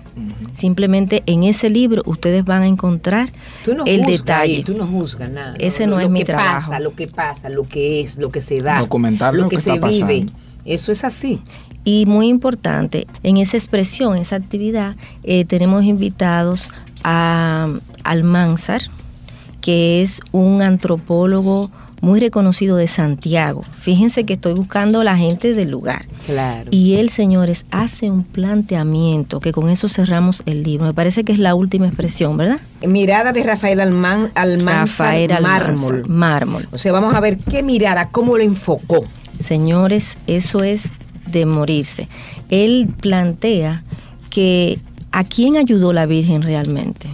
Simplemente 0.56 1.24
en 1.26 1.44
ese 1.44 1.70
libro 1.70 2.02
ustedes 2.06 2.44
van 2.46 2.64
a 2.64 2.68
encontrar 2.68 3.30
Tú 3.64 3.74
no 3.76 3.86
el 3.86 4.02
juzgas 4.02 4.18
detalle. 4.20 4.56
ahí, 4.58 4.64
tú 4.64 4.74
no 4.78 4.88
juzgas 4.88 5.30
nada. 5.30 5.56
Ese 5.60 5.88
no 5.88 6.00
es 6.00 6.10
mi 6.10 6.20
que 6.20 6.26
trabajo. 6.26 6.70
Pasa, 6.72 6.80
lo 6.80 6.96
que 6.96 7.08
pasa, 7.08 7.50
lo 7.50 7.68
que 7.68 8.02
es, 8.02 8.18
lo 8.18 8.32
que 8.32 8.42
se 8.42 8.62
da. 8.62 8.80
Documentar 8.80 9.34
lo, 9.34 9.44
lo 9.44 9.50
que, 9.50 9.56
que 9.58 9.62
se 9.62 9.74
está 9.76 9.88
vive. 9.88 10.02
pasando. 10.02 10.34
Eso 10.66 10.92
es 10.92 11.04
así. 11.04 11.40
Y 11.84 12.06
muy 12.06 12.28
importante, 12.28 13.08
en 13.24 13.38
esa 13.38 13.56
expresión, 13.56 14.18
esa 14.18 14.36
actividad, 14.36 14.96
eh, 15.24 15.46
tenemos 15.46 15.86
invitados 15.86 16.70
a 17.04 17.70
Almanzar, 18.04 18.82
que 19.62 20.02
es 20.02 20.20
un 20.34 20.62
antropólogo 20.62 21.72
muy 22.02 22.20
reconocido 22.20 22.78
de 22.78 22.88
Santiago. 22.88 23.64
Fíjense 23.80 24.26
que 24.26 24.34
estoy 24.34 24.54
buscando 24.54 25.04
la 25.04 25.18
gente 25.18 25.54
del 25.54 25.70
lugar. 25.70 26.06
Claro. 26.26 26.70
Y 26.72 26.96
él, 26.96 27.10
señores, 27.10 27.66
hace 27.72 28.12
un 28.12 28.24
planteamiento 28.24 29.40
que 29.40 29.52
con 29.52 29.70
eso 29.70 29.88
cerramos 29.88 30.44
el 30.46 30.64
libro. 30.64 30.86
Me 30.86 30.94
parece 30.94 31.24
que 31.24 31.32
es 31.32 31.40
la 31.40 31.56
última 31.56 31.88
expresión, 31.88 32.38
¿verdad? 32.38 32.60
Mirada 32.86 33.34
de 33.34 33.44
Rafael 33.44 33.80
Alman, 33.80 34.32
Almanzar 34.36 35.08
Rafael 35.08 35.32
Almanzar, 35.32 36.08
Mármol. 36.08 36.10
Mármol. 36.10 36.70
O 36.72 36.78
sea, 36.78 36.92
vamos 36.92 37.16
a 37.16 37.20
ver 37.20 37.38
qué 37.38 37.64
mirada, 37.64 38.10
cómo 38.10 38.38
lo 38.38 38.44
enfocó. 38.44 39.06
Señores, 39.40 40.18
eso 40.28 40.64
es 40.64 40.92
de 41.32 41.46
morirse. 41.46 42.08
Él 42.50 42.90
plantea 43.00 43.84
que 44.30 44.80
a 45.12 45.24
quién 45.24 45.58
ayudó 45.58 45.94
la 45.94 46.06
Virgen 46.06 46.42
realmente. 46.42 47.08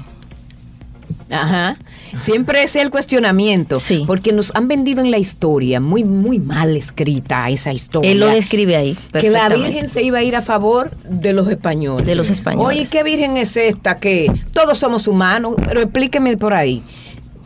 Ajá. 1.33 1.77
Siempre 2.17 2.63
es 2.63 2.75
el 2.75 2.89
cuestionamiento. 2.89 3.79
Sí. 3.79 4.03
Porque 4.05 4.31
nos 4.31 4.53
han 4.55 4.67
vendido 4.67 5.01
en 5.01 5.11
la 5.11 5.17
historia, 5.17 5.79
muy, 5.79 6.03
muy 6.03 6.39
mal 6.39 6.75
escrita 6.77 7.49
esa 7.49 7.73
historia. 7.73 8.11
Él 8.11 8.19
lo 8.19 8.27
describe 8.27 8.75
ahí. 8.75 8.97
que 9.19 9.29
la. 9.29 9.49
Virgen 9.49 9.87
se 9.87 10.01
iba 10.01 10.19
a 10.19 10.23
ir 10.23 10.35
a 10.35 10.41
favor 10.41 10.91
de 11.03 11.33
los 11.33 11.47
españoles. 11.49 12.05
De 12.05 12.15
los 12.15 12.29
españoles. 12.29 12.79
Oye, 12.79 12.87
¿qué 12.89 13.03
Virgen 13.03 13.37
es 13.37 13.55
esta? 13.57 13.97
Que 13.97 14.31
todos 14.51 14.77
somos 14.79 15.07
humanos, 15.07 15.55
pero 15.65 15.81
explíqueme 15.81 16.37
por 16.37 16.53
ahí. 16.53 16.83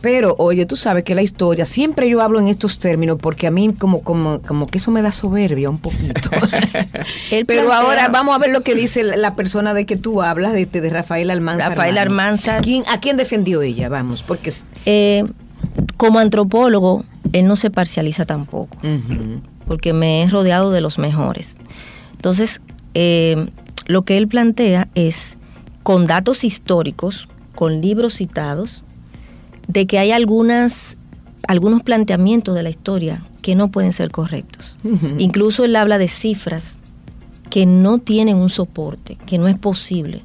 Pero, 0.00 0.36
oye, 0.38 0.64
tú 0.64 0.76
sabes 0.76 1.02
que 1.02 1.14
la 1.16 1.22
historia, 1.22 1.64
siempre 1.64 2.08
yo 2.08 2.20
hablo 2.22 2.38
en 2.38 2.46
estos 2.46 2.78
términos 2.78 3.18
porque 3.20 3.48
a 3.48 3.50
mí 3.50 3.74
como, 3.76 4.02
como, 4.02 4.40
como 4.42 4.66
que 4.68 4.78
eso 4.78 4.90
me 4.92 5.02
da 5.02 5.10
soberbia 5.10 5.68
un 5.70 5.78
poquito. 5.78 6.30
Pero 7.30 7.46
plantea- 7.46 7.74
ahora 7.80 8.08
vamos 8.08 8.34
a 8.34 8.38
ver 8.38 8.50
lo 8.50 8.62
que 8.62 8.74
dice 8.76 9.02
la 9.02 9.34
persona 9.34 9.74
de 9.74 9.86
que 9.86 9.96
tú 9.96 10.22
hablas, 10.22 10.52
de, 10.52 10.66
de 10.66 10.88
Rafael 10.88 11.30
Almanzar. 11.30 11.70
Rafael. 11.70 11.98
¿Quién- 12.62 12.84
¿A 12.88 13.00
quién 13.00 13.16
defendió 13.16 13.62
ella? 13.62 13.88
Vamos, 13.88 14.22
porque... 14.22 14.52
Eh, 14.86 15.24
como 15.96 16.20
antropólogo, 16.20 17.04
él 17.32 17.46
no 17.48 17.56
se 17.56 17.70
parcializa 17.70 18.24
tampoco. 18.24 18.78
Porque 19.66 19.92
me 19.92 20.22
he 20.22 20.26
rodeado 20.28 20.70
de 20.70 20.80
los 20.80 20.98
mejores. 20.98 21.56
Entonces, 22.12 22.60
eh, 22.94 23.48
lo 23.86 24.02
que 24.02 24.16
él 24.16 24.28
plantea 24.28 24.88
es, 24.94 25.38
con 25.82 26.06
datos 26.06 26.44
históricos, 26.44 27.28
con 27.54 27.80
libros 27.80 28.14
citados, 28.14 28.84
de 29.68 29.86
que 29.86 29.98
hay 29.98 30.10
algunas, 30.10 30.98
algunos 31.46 31.82
planteamientos 31.82 32.54
de 32.54 32.62
la 32.64 32.70
historia 32.70 33.22
que 33.42 33.54
no 33.54 33.68
pueden 33.68 33.92
ser 33.92 34.10
correctos. 34.10 34.76
Incluso 35.18 35.64
él 35.64 35.76
habla 35.76 35.98
de 35.98 36.08
cifras 36.08 36.80
que 37.50 37.66
no 37.66 37.98
tienen 37.98 38.36
un 38.36 38.50
soporte, 38.50 39.16
que 39.26 39.38
no 39.38 39.48
es 39.48 39.58
posible. 39.58 40.22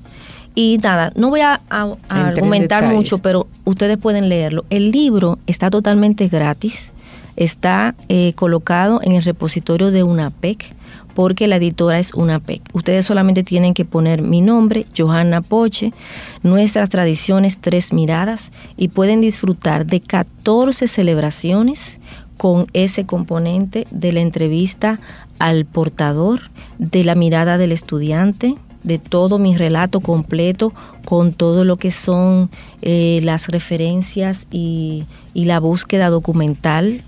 Y 0.56 0.80
nada, 0.82 1.12
no 1.16 1.30
voy 1.30 1.42
a, 1.42 1.62
argumentar 2.10 2.82
detalles. 2.82 2.98
mucho, 2.98 3.18
pero 3.20 3.48
ustedes 3.66 3.98
pueden 3.98 4.30
leerlo. 4.30 4.66
El 4.70 4.92
libro 4.92 5.40
está 5.48 5.70
totalmente 5.70 6.28
gratis, 6.28 6.94
está 7.36 7.96
eh, 8.08 8.34
colocado 8.36 9.00
en 9.04 9.14
el 9.14 9.24
repositorio 9.24 9.90
de 9.92 10.04
UNAPEC, 10.04 10.76
porque 11.14 11.48
la 11.48 11.58
editora 11.58 12.00
es 12.00 12.14
UNAPEC. 12.14 12.62
Ustedes 12.74 13.06
solamente 13.06 13.44
tienen 13.44 13.74
que 13.74 13.86
poner 13.86 14.22
mi 14.22 14.42
nombre, 14.42 14.86
Johanna 14.98 15.42
Poche, 15.42 15.94
nuestras 16.42 16.90
tradiciones, 16.90 17.58
tres 17.60 17.94
miradas, 17.94 18.52
y 18.78 18.90
pueden 18.90 19.22
disfrutar 19.22 19.86
de 19.86 20.02
14 20.02 20.88
celebraciones 20.88 22.00
con 22.38 22.68
ese 22.74 23.06
componente 23.06 23.88
de 23.92 24.12
la 24.12 24.22
entrevista 24.22 25.00
al 25.40 25.66
portador, 25.66 26.52
de 26.78 27.04
la 27.04 27.16
mirada 27.16 27.58
del 27.58 27.72
estudiante, 27.72 28.56
de 28.84 29.00
todo 29.00 29.40
mi 29.40 29.56
relato 29.56 30.02
completo, 30.02 30.74
con 31.06 31.34
todo 31.34 31.64
lo 31.64 31.78
que 31.78 31.92
son 31.92 32.50
eh, 32.82 33.22
las 33.24 33.48
referencias 33.48 34.48
y, 34.52 35.06
la 35.34 35.60
búsqueda 35.60 36.10
documental 36.10 37.02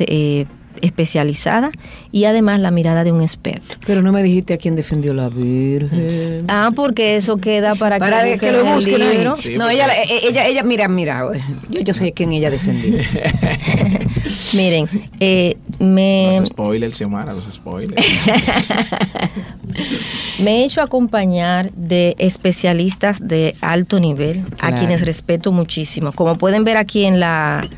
eh, 0.00 0.46
especializada 0.82 1.70
y 2.12 2.24
además 2.24 2.60
la 2.60 2.70
mirada 2.70 3.04
de 3.04 3.12
un 3.12 3.20
experto. 3.22 3.74
Pero 3.86 4.02
no 4.02 4.12
me 4.12 4.22
dijiste 4.22 4.54
a 4.54 4.58
quién 4.58 4.76
defendió 4.76 5.14
la 5.14 5.28
Virgen. 5.28 6.44
Ah, 6.48 6.70
porque 6.74 7.16
eso 7.16 7.36
queda 7.38 7.74
para, 7.74 7.98
Para 7.98 8.24
que, 8.24 8.38
que, 8.38 8.52
lo 8.52 8.60
el 8.60 8.74
busquen 8.74 9.02
ahí. 9.02 9.12
libro. 9.16 9.34
Sí, 9.36 9.56
no, 9.56 9.64
porque- 9.64 9.74
ella, 9.74 9.86
eh, 10.02 10.20
ella, 10.28 10.46
ella, 10.46 10.62
mira, 10.62 10.88
mira, 10.88 11.22
yo, 11.68 11.80
yo 11.80 11.94
sé 11.94 12.12
quién 12.12 12.32
ella 12.32 12.50
defendió. 12.50 12.98
Miren, 14.54 14.88
eh, 15.20 15.56
me, 15.78 16.36
Los 16.40 16.48
spoilers, 16.48 16.96
Xiomara, 16.96 17.32
los 17.32 17.44
spoilers. 17.44 17.94
Me 20.38 20.60
he 20.60 20.64
hecho 20.64 20.80
acompañar 20.82 21.70
de 21.72 22.14
especialistas 22.18 23.26
de 23.26 23.54
alto 23.60 24.00
nivel, 24.00 24.44
a 24.60 24.74
quienes 24.74 25.04
respeto 25.04 25.52
muchísimo. 25.52 26.12
Como 26.12 26.34
pueden 26.36 26.64
ver 26.64 26.76
aquí 26.76 27.04
en 27.04 27.20
la, 27.20 27.68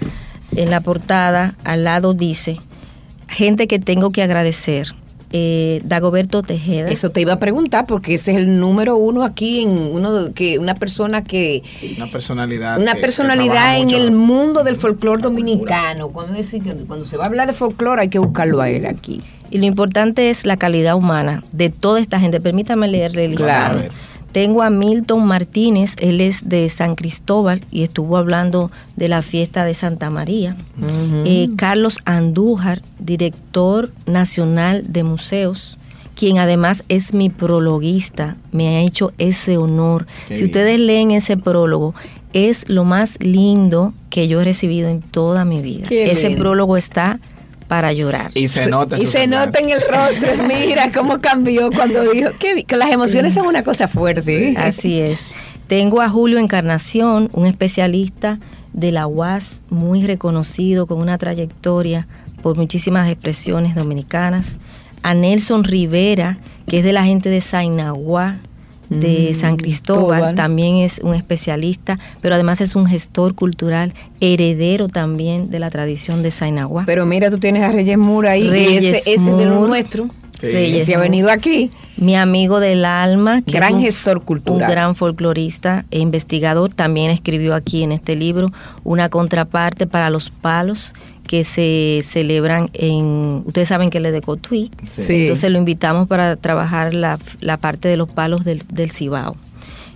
en 0.57 0.71
la 0.71 0.81
portada, 0.81 1.57
al 1.65 1.85
lado 1.85 2.15
dice, 2.15 2.59
gente 3.33 3.67
que 3.67 3.79
tengo 3.79 4.11
que 4.13 4.23
agradecer. 4.23 4.95
Eh, 5.35 5.81
Dagoberto 5.87 6.43
Tejeda. 6.43 6.91
Eso 6.91 7.09
te 7.09 7.23
iba 7.23 7.33
a 7.33 7.39
preguntar 7.39 7.87
porque 7.87 8.13
ese 8.13 8.33
es 8.33 8.37
el 8.37 8.61
número 8.61 8.97
uno 8.99 9.25
aquí 9.25 9.63
en 9.63 9.71
uno 9.71 10.13
de- 10.13 10.33
que 10.35 10.59
una 10.59 10.75
persona 10.75 11.25
que 11.25 11.63
Una 11.97 12.07
personalidad. 12.09 12.79
una 12.79 12.93
que- 12.95 13.01
personalidad 13.01 13.79
en 13.79 13.89
el 13.91 14.11
mundo 14.11 14.63
del 14.63 14.77
folclore 14.77 15.23
dominicano. 15.23 16.09
Cuando, 16.11 16.35
es- 16.39 16.55
cuando 16.87 17.07
se 17.07 17.17
va 17.17 17.25
a 17.25 17.27
hablar 17.29 17.47
de 17.47 17.55
folclore 17.55 18.03
hay 18.03 18.09
que 18.09 18.19
buscarlo 18.19 18.61
a 18.61 18.69
él 18.69 18.85
aquí. 18.85 19.23
Y 19.51 19.57
lo 19.57 19.65
importante 19.65 20.29
es 20.29 20.45
la 20.45 20.59
calidad 20.59 20.97
humana 20.97 21.43
de 21.53 21.71
toda 21.71 21.99
esta 22.01 22.21
gente. 22.21 22.39
Permítame 22.41 22.87
leerle 22.89 23.25
el 23.25 23.35
Claro. 23.37 23.79
listado. 23.79 23.95
Tengo 24.33 24.63
a 24.63 24.71
Milton 24.71 25.27
Martínez, 25.27 25.95
él 25.99 26.21
es 26.21 26.49
de 26.49 26.69
San 26.71 26.95
Cristóbal 26.95 27.63
y 27.71 27.83
estuvo 27.83 28.17
hablando 28.17 28.71
de 28.97 29.09
la 29.09 29.21
fiesta 29.21 29.65
de 29.65 29.75
Santa 29.75 30.09
María. 30.09 30.57
Eh, 31.27 31.51
Carlos 31.57 32.01
Andújar, 32.07 32.81
director 32.99 33.93
nacional 34.07 34.85
de 34.89 35.03
museos, 35.03 35.77
quien 36.15 36.39
además 36.39 36.85
es 36.89 37.13
mi 37.13 37.29
prologuista, 37.29 38.37
me 38.53 38.69
ha 38.69 38.81
hecho 38.81 39.13
ese 39.19 39.59
honor. 39.59 40.07
Qué 40.29 40.37
si 40.37 40.45
bien. 40.45 40.51
ustedes 40.51 40.81
leen 40.81 41.11
ese 41.11 41.37
prólogo, 41.37 41.95
es 42.33 42.69
lo 42.69 42.85
más 42.85 43.19
lindo 43.21 43.93
que 44.09 44.29
yo 44.29 44.41
he 44.41 44.45
recibido 44.45 44.89
en 44.89 45.03
toda 45.03 45.45
mi 45.45 45.61
vida. 45.61 45.89
Qué 45.89 46.11
ese 46.11 46.29
lindo. 46.29 46.43
prólogo 46.43 46.77
está 46.79 47.21
para 47.69 47.93
llorar. 47.93 48.31
Y 48.35 48.49
se 48.49 48.67
nota. 48.69 48.97
en 48.97 49.03
Y 49.03 49.07
se 49.07 49.21
semblante. 49.21 49.47
nota 49.47 49.59
en 49.61 49.71
el 49.71 49.81
rostro, 49.81 50.45
mira 50.49 50.91
cómo 50.93 51.21
cambió 51.21 51.71
cuando 51.71 52.03
dijo 52.11 52.31
que, 52.39 52.65
que 52.65 52.77
las 52.77 52.91
emociones 52.91 53.35
son 53.35 53.47
una 53.47 53.63
cosa 53.63 53.89
fuerte. 53.89 54.55
Así 54.57 55.01
es. 55.01 55.27
Tengo 55.67 56.01
a 56.01 56.09
Julio 56.09 56.39
Encarnación, 56.39 57.31
un 57.33 57.47
especialista 57.47 58.39
de 58.73 58.93
la 58.93 59.07
UAS 59.07 59.63
muy 59.71 60.07
reconocido, 60.07 60.87
con 60.87 60.99
una 61.01 61.19
trayectoria 61.19 62.07
por 62.43 62.57
muchísimas 62.57 63.09
expresiones 63.11 63.75
dominicanas. 63.75 64.59
A 65.03 65.15
Nelson 65.15 65.65
Rivera, 65.65 66.39
que 66.67 66.79
es 66.79 66.85
de 66.85 66.93
la 66.93 67.05
gente 67.05 67.29
de 67.29 67.41
Sainaguá, 67.41 68.39
de 69.01 69.31
Mm, 69.33 69.35
San 69.35 69.57
Cristóbal, 69.57 70.35
también 70.35 70.77
es 70.77 71.01
un 71.01 71.15
especialista, 71.15 71.99
pero 72.21 72.35
además 72.35 72.61
es 72.61 72.77
un 72.77 72.87
gestor 72.87 73.35
cultural, 73.35 73.95
heredero 74.21 74.89
también 74.89 75.51
de 75.51 75.59
la 75.59 75.71
tradición 75.71 76.23
de 76.23 76.31
Sainaguá. 76.31 76.85
Pero 76.87 77.07
mira, 77.07 77.31
tú 77.31 77.39
tienes 77.39 77.63
a 77.63 77.73
Reyes 77.73 77.99
Moore 77.99 78.29
ahí, 78.29 78.49
y 78.49 78.87
ese, 78.87 79.15
ese 79.15 79.33
de 79.33 79.45
lo 79.45 79.67
nuestro. 79.67 80.09
Sí. 80.49 80.53
Reyes 80.53 80.89
ha 80.95 80.99
venido 80.99 81.31
aquí. 81.31 81.71
Mi 81.97 82.17
amigo 82.17 82.61
del 82.61 82.85
alma, 82.85 83.43
que 83.43 83.53
Gran 83.53 83.75
un- 83.77 83.83
gestor 83.83 84.23
cultural. 84.23 84.63
Un 84.63 84.69
gran 84.71 84.95
folclorista 84.97 85.85
e 85.91 85.99
investigador, 86.01 86.73
también 86.75 87.11
escribió 87.11 87.55
aquí 87.55 87.83
en 87.83 87.93
este 87.93 88.17
libro 88.17 88.49
una 88.85 89.09
contraparte 89.09 89.87
para 89.87 90.11
los 90.11 90.31
palos 90.31 90.93
que 91.27 91.45
se 91.45 92.01
celebran 92.03 92.69
en, 92.75 93.43
ustedes 93.47 93.69
saben 93.69 93.89
que 93.91 93.99
él 93.99 94.07
es 94.07 94.13
de 94.13 94.21
Cotuí, 94.21 94.71
Sí. 94.91 95.03
entonces 95.23 95.51
lo 95.51 95.59
invitamos 95.59 96.09
para 96.09 96.37
trabajar 96.37 96.95
la, 96.95 97.19
la 97.41 97.57
parte 97.57 97.89
de 97.89 97.97
los 97.97 98.11
palos 98.11 98.45
del, 98.45 98.63
del 98.71 98.91
Cibao. 98.91 99.37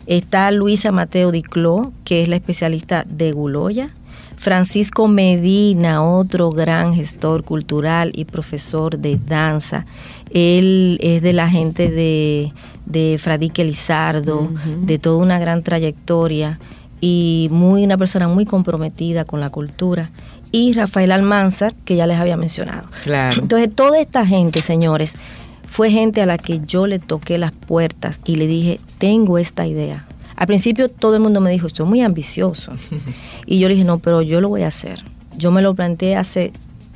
Está 0.06 0.50
Luisa 0.52 0.92
Mateo 0.92 1.32
Dicló, 1.32 1.92
que 2.04 2.22
es 2.22 2.28
la 2.28 2.36
especialista 2.36 3.04
de 3.08 3.32
Guloya. 3.32 3.90
Francisco 4.36 5.08
Medina, 5.08 6.04
otro 6.04 6.50
gran 6.50 6.94
gestor 6.94 7.42
cultural 7.42 8.12
y 8.14 8.26
profesor 8.26 8.98
de 8.98 9.18
danza. 9.18 9.86
Él 10.30 10.98
es 11.00 11.22
de 11.22 11.32
la 11.32 11.48
gente 11.48 11.90
de, 11.90 12.52
de 12.84 13.18
Fradique 13.18 13.64
Lizardo, 13.64 14.50
de 14.82 14.98
toda 14.98 15.16
una 15.16 15.38
gran 15.38 15.62
trayectoria 15.62 16.58
y 17.00 17.48
muy 17.50 17.84
una 17.84 17.96
persona 17.96 18.28
muy 18.28 18.44
comprometida 18.44 19.24
con 19.24 19.40
la 19.40 19.50
cultura. 19.50 20.10
Y 20.52 20.72
Rafael 20.74 21.12
Almanzar, 21.12 21.74
que 21.84 21.96
ya 21.96 22.06
les 22.06 22.18
había 22.18 22.36
mencionado. 22.36 22.88
Claro. 23.04 23.42
Entonces, 23.42 23.74
toda 23.74 23.98
esta 24.00 24.24
gente, 24.24 24.62
señores, 24.62 25.14
fue 25.66 25.90
gente 25.90 26.22
a 26.22 26.26
la 26.26 26.38
que 26.38 26.60
yo 26.64 26.86
le 26.86 26.98
toqué 26.98 27.38
las 27.38 27.52
puertas 27.52 28.20
y 28.24 28.36
le 28.36 28.46
dije, 28.46 28.80
tengo 28.98 29.38
esta 29.38 29.66
idea. 29.66 30.06
Al 30.36 30.46
principio 30.46 30.88
todo 30.88 31.14
el 31.14 31.22
mundo 31.22 31.40
me 31.40 31.50
dijo, 31.50 31.66
estoy 31.66 31.86
muy 31.86 32.02
ambicioso. 32.02 32.72
y 33.46 33.58
yo 33.58 33.68
le 33.68 33.74
dije, 33.74 33.86
no, 33.86 33.98
pero 33.98 34.22
yo 34.22 34.40
lo 34.40 34.48
voy 34.48 34.62
a 34.62 34.68
hacer. 34.68 35.02
Yo 35.36 35.50
me 35.50 35.62
lo 35.62 35.74
planteé 35.74 36.16
hace 36.16 36.52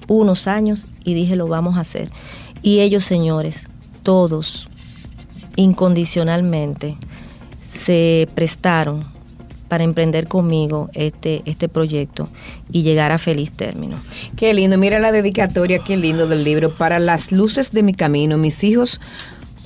unos 0.06 0.46
años 0.46 0.86
y 1.04 1.14
dije, 1.14 1.36
lo 1.36 1.46
vamos 1.48 1.76
a 1.76 1.80
hacer. 1.80 2.10
Y 2.62 2.80
ellos, 2.80 3.04
señores, 3.04 3.66
todos, 4.02 4.68
incondicionalmente, 5.56 6.96
se 7.66 8.28
prestaron 8.34 9.04
para 9.68 9.84
emprender 9.84 10.26
conmigo 10.26 10.90
este, 10.94 11.42
este 11.44 11.68
proyecto 11.68 12.28
y 12.72 12.82
llegar 12.82 13.12
a 13.12 13.18
feliz 13.18 13.52
término. 13.52 13.96
Qué 14.36 14.52
lindo, 14.52 14.76
mira 14.76 14.98
la 14.98 15.12
dedicatoria, 15.12 15.78
qué 15.78 15.96
lindo 15.96 16.26
del 16.26 16.42
libro. 16.42 16.74
Para 16.74 16.98
las 16.98 17.30
luces 17.30 17.70
de 17.70 17.84
mi 17.84 17.94
camino, 17.94 18.36
mis 18.36 18.64
hijos 18.64 19.00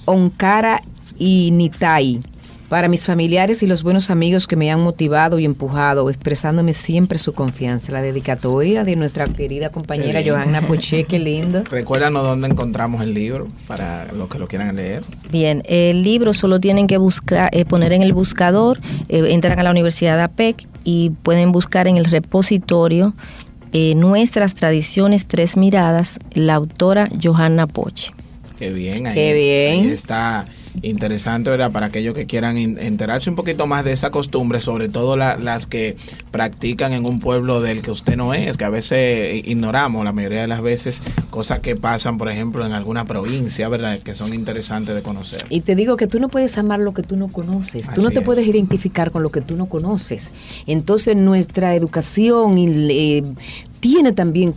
Onkara 0.05 0.83
y 1.19 1.51
Nitai. 1.53 2.21
Para 2.75 2.89
mis 2.89 3.05
familiares 3.05 3.63
y 3.63 3.69
los 3.69 3.85
buenos 3.85 4.11
amigos 4.11 4.49
que 4.49 4.57
me 4.57 4.73
han 4.73 4.81
motivado 4.81 5.39
y 5.39 5.45
empujado, 5.45 6.11
expresándome 6.11 6.73
siempre 6.73 7.21
su 7.21 7.33
confianza. 7.33 7.93
La 7.93 8.03
dedicatoria 8.03 8.83
de 8.83 8.97
nuestra 8.97 9.29
querida 9.29 9.69
compañera. 9.69 10.21
Johanna 10.27 10.61
Poche, 10.61 11.05
qué 11.05 11.21
lindo. 11.21 11.63
Recuérdanos 11.71 12.25
dónde 12.25 12.49
encontramos 12.49 13.01
el 13.05 13.15
libro 13.15 13.47
para 13.69 14.11
los 14.13 14.29
que 14.29 14.41
lo 14.41 14.49
quieran 14.49 14.75
leer. 14.75 15.05
Bien, 15.31 15.63
el 15.67 16.03
libro 16.03 16.35
solo 16.35 16.59
tienen 16.59 16.89
que 16.89 16.99
buscar, 16.99 17.49
eh, 17.53 17.65
poner 17.65 17.93
en 17.93 18.03
el 18.03 18.13
buscador, 18.13 18.81
eh, 19.09 19.25
entran 19.29 19.57
a 19.61 19.63
la 19.63 19.71
Universidad 19.71 20.17
de 20.17 20.25
APEC 20.25 20.67
y 20.83 21.11
pueden 21.23 21.53
buscar 21.53 21.87
en 21.87 21.97
el 21.97 22.07
repositorio 22.07 23.15
eh, 23.73 23.95
Nuestras 23.95 24.57
Tradiciones 24.57 25.27
Tres 25.27 25.57
Miradas, 25.57 26.19
la 26.33 26.57
autora 26.57 27.09
Johanna 27.23 27.69
Poche. 27.69 28.11
Qué 28.59 28.73
bien, 28.73 29.07
ahí, 29.07 29.15
Qué 29.15 29.33
bien. 29.33 29.85
ahí 29.87 29.93
está 29.93 30.47
interesante, 30.83 31.51
¿verdad? 31.51 31.71
Para 31.73 31.87
aquellos 31.87 32.15
que 32.15 32.27
quieran 32.27 32.57
enterarse 32.57 33.31
un 33.31 33.37
poquito 33.37 33.67
más 33.67 33.85
de 33.85 33.93
esa 33.93 34.11
costumbre, 34.11 34.61
sobre 34.61 34.89
todo 34.89 35.17
la- 35.17 35.37
las 35.37 35.67
que 35.67 35.97
practican 36.31 36.93
en 36.93 37.07
un 37.07 37.21
pueblo 37.21 37.61
del 37.61 37.81
que 37.83 37.91
usted 37.91 38.17
no 38.17 38.35
es, 38.35 38.57
que 38.57 38.65
a 38.65 38.71
veces 38.71 39.47
ignoramos 39.47 40.05
la 40.05 40.13
mayoría 40.13 40.41
de 40.43 40.49
las 40.49 40.63
veces 40.63 41.03
cosas 41.31 41.61
que 41.61 41.77
pasan, 41.77 42.19
por 42.19 42.29
ejemplo, 42.31 42.67
en 42.67 42.73
alguna 42.73 43.05
provincia, 43.05 43.69
¿verdad? 43.69 43.99
Que 44.01 44.15
son 44.15 44.35
interesantes 44.35 44.95
de 44.95 45.03
conocer. 45.03 45.45
Y 45.49 45.61
te 45.61 45.75
digo 45.75 45.97
que 45.97 46.07
tú 46.07 46.21
no 46.21 46.29
puedes 46.29 46.59
amar 46.59 46.81
lo 46.81 46.93
que 46.95 47.03
tú 47.03 47.17
no 47.17 47.29
conoces, 47.29 47.91
tú 47.95 48.03
no 48.03 48.11
te 48.11 48.19
es. 48.21 48.25
puedes 48.25 48.47
identificar 48.47 49.11
con 49.11 49.23
lo 49.23 49.31
que 49.31 49.41
tú 49.41 49.57
no 49.57 49.67
conoces. 49.67 50.33
Entonces 50.67 51.17
nuestra 51.17 51.75
educación 51.75 52.59
y, 52.59 52.67
eh, 53.19 53.25
tiene 53.81 54.13
también 54.13 54.55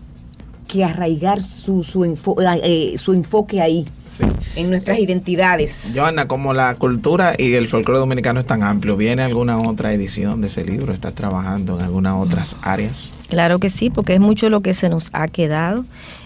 que 0.68 0.84
arraigar 0.84 1.42
su, 1.42 1.84
su, 1.84 2.02
enfo- 2.06 2.36
eh, 2.64 2.98
su 2.98 3.14
enfoque 3.14 3.62
ahí, 3.62 3.86
Sí. 4.10 4.24
en 4.56 4.70
nuestras 4.70 5.00
identidades. 5.00 5.92
Joana, 5.96 6.28
como 6.28 6.54
la 6.54 6.76
cultura 6.76 7.36
y 7.38 7.54
el 7.56 7.68
folclore 7.68 8.00
dominicano 8.00 8.40
es 8.40 8.48
tan 8.48 8.64
amplio, 8.64 8.96
¿viene 8.96 9.22
alguna 9.22 9.58
otra 9.58 9.92
edición 9.94 10.40
de 10.42 10.48
ese 10.48 10.64
libro? 10.64 10.94
¿Estás 10.94 11.14
trabajando 11.14 11.78
en 11.78 11.86
algunas 11.86 12.16
otras 12.16 12.56
áreas? 12.62 13.12
Claro 13.30 13.60
que 13.60 13.70
sí, 13.70 13.90
porque 13.90 14.14
es 14.14 14.20
mucho 14.22 14.50
lo 14.50 14.62
que 14.62 14.74
se 14.74 14.88
nos 14.90 15.10
ha 15.14 15.28
quedado. 15.28 15.84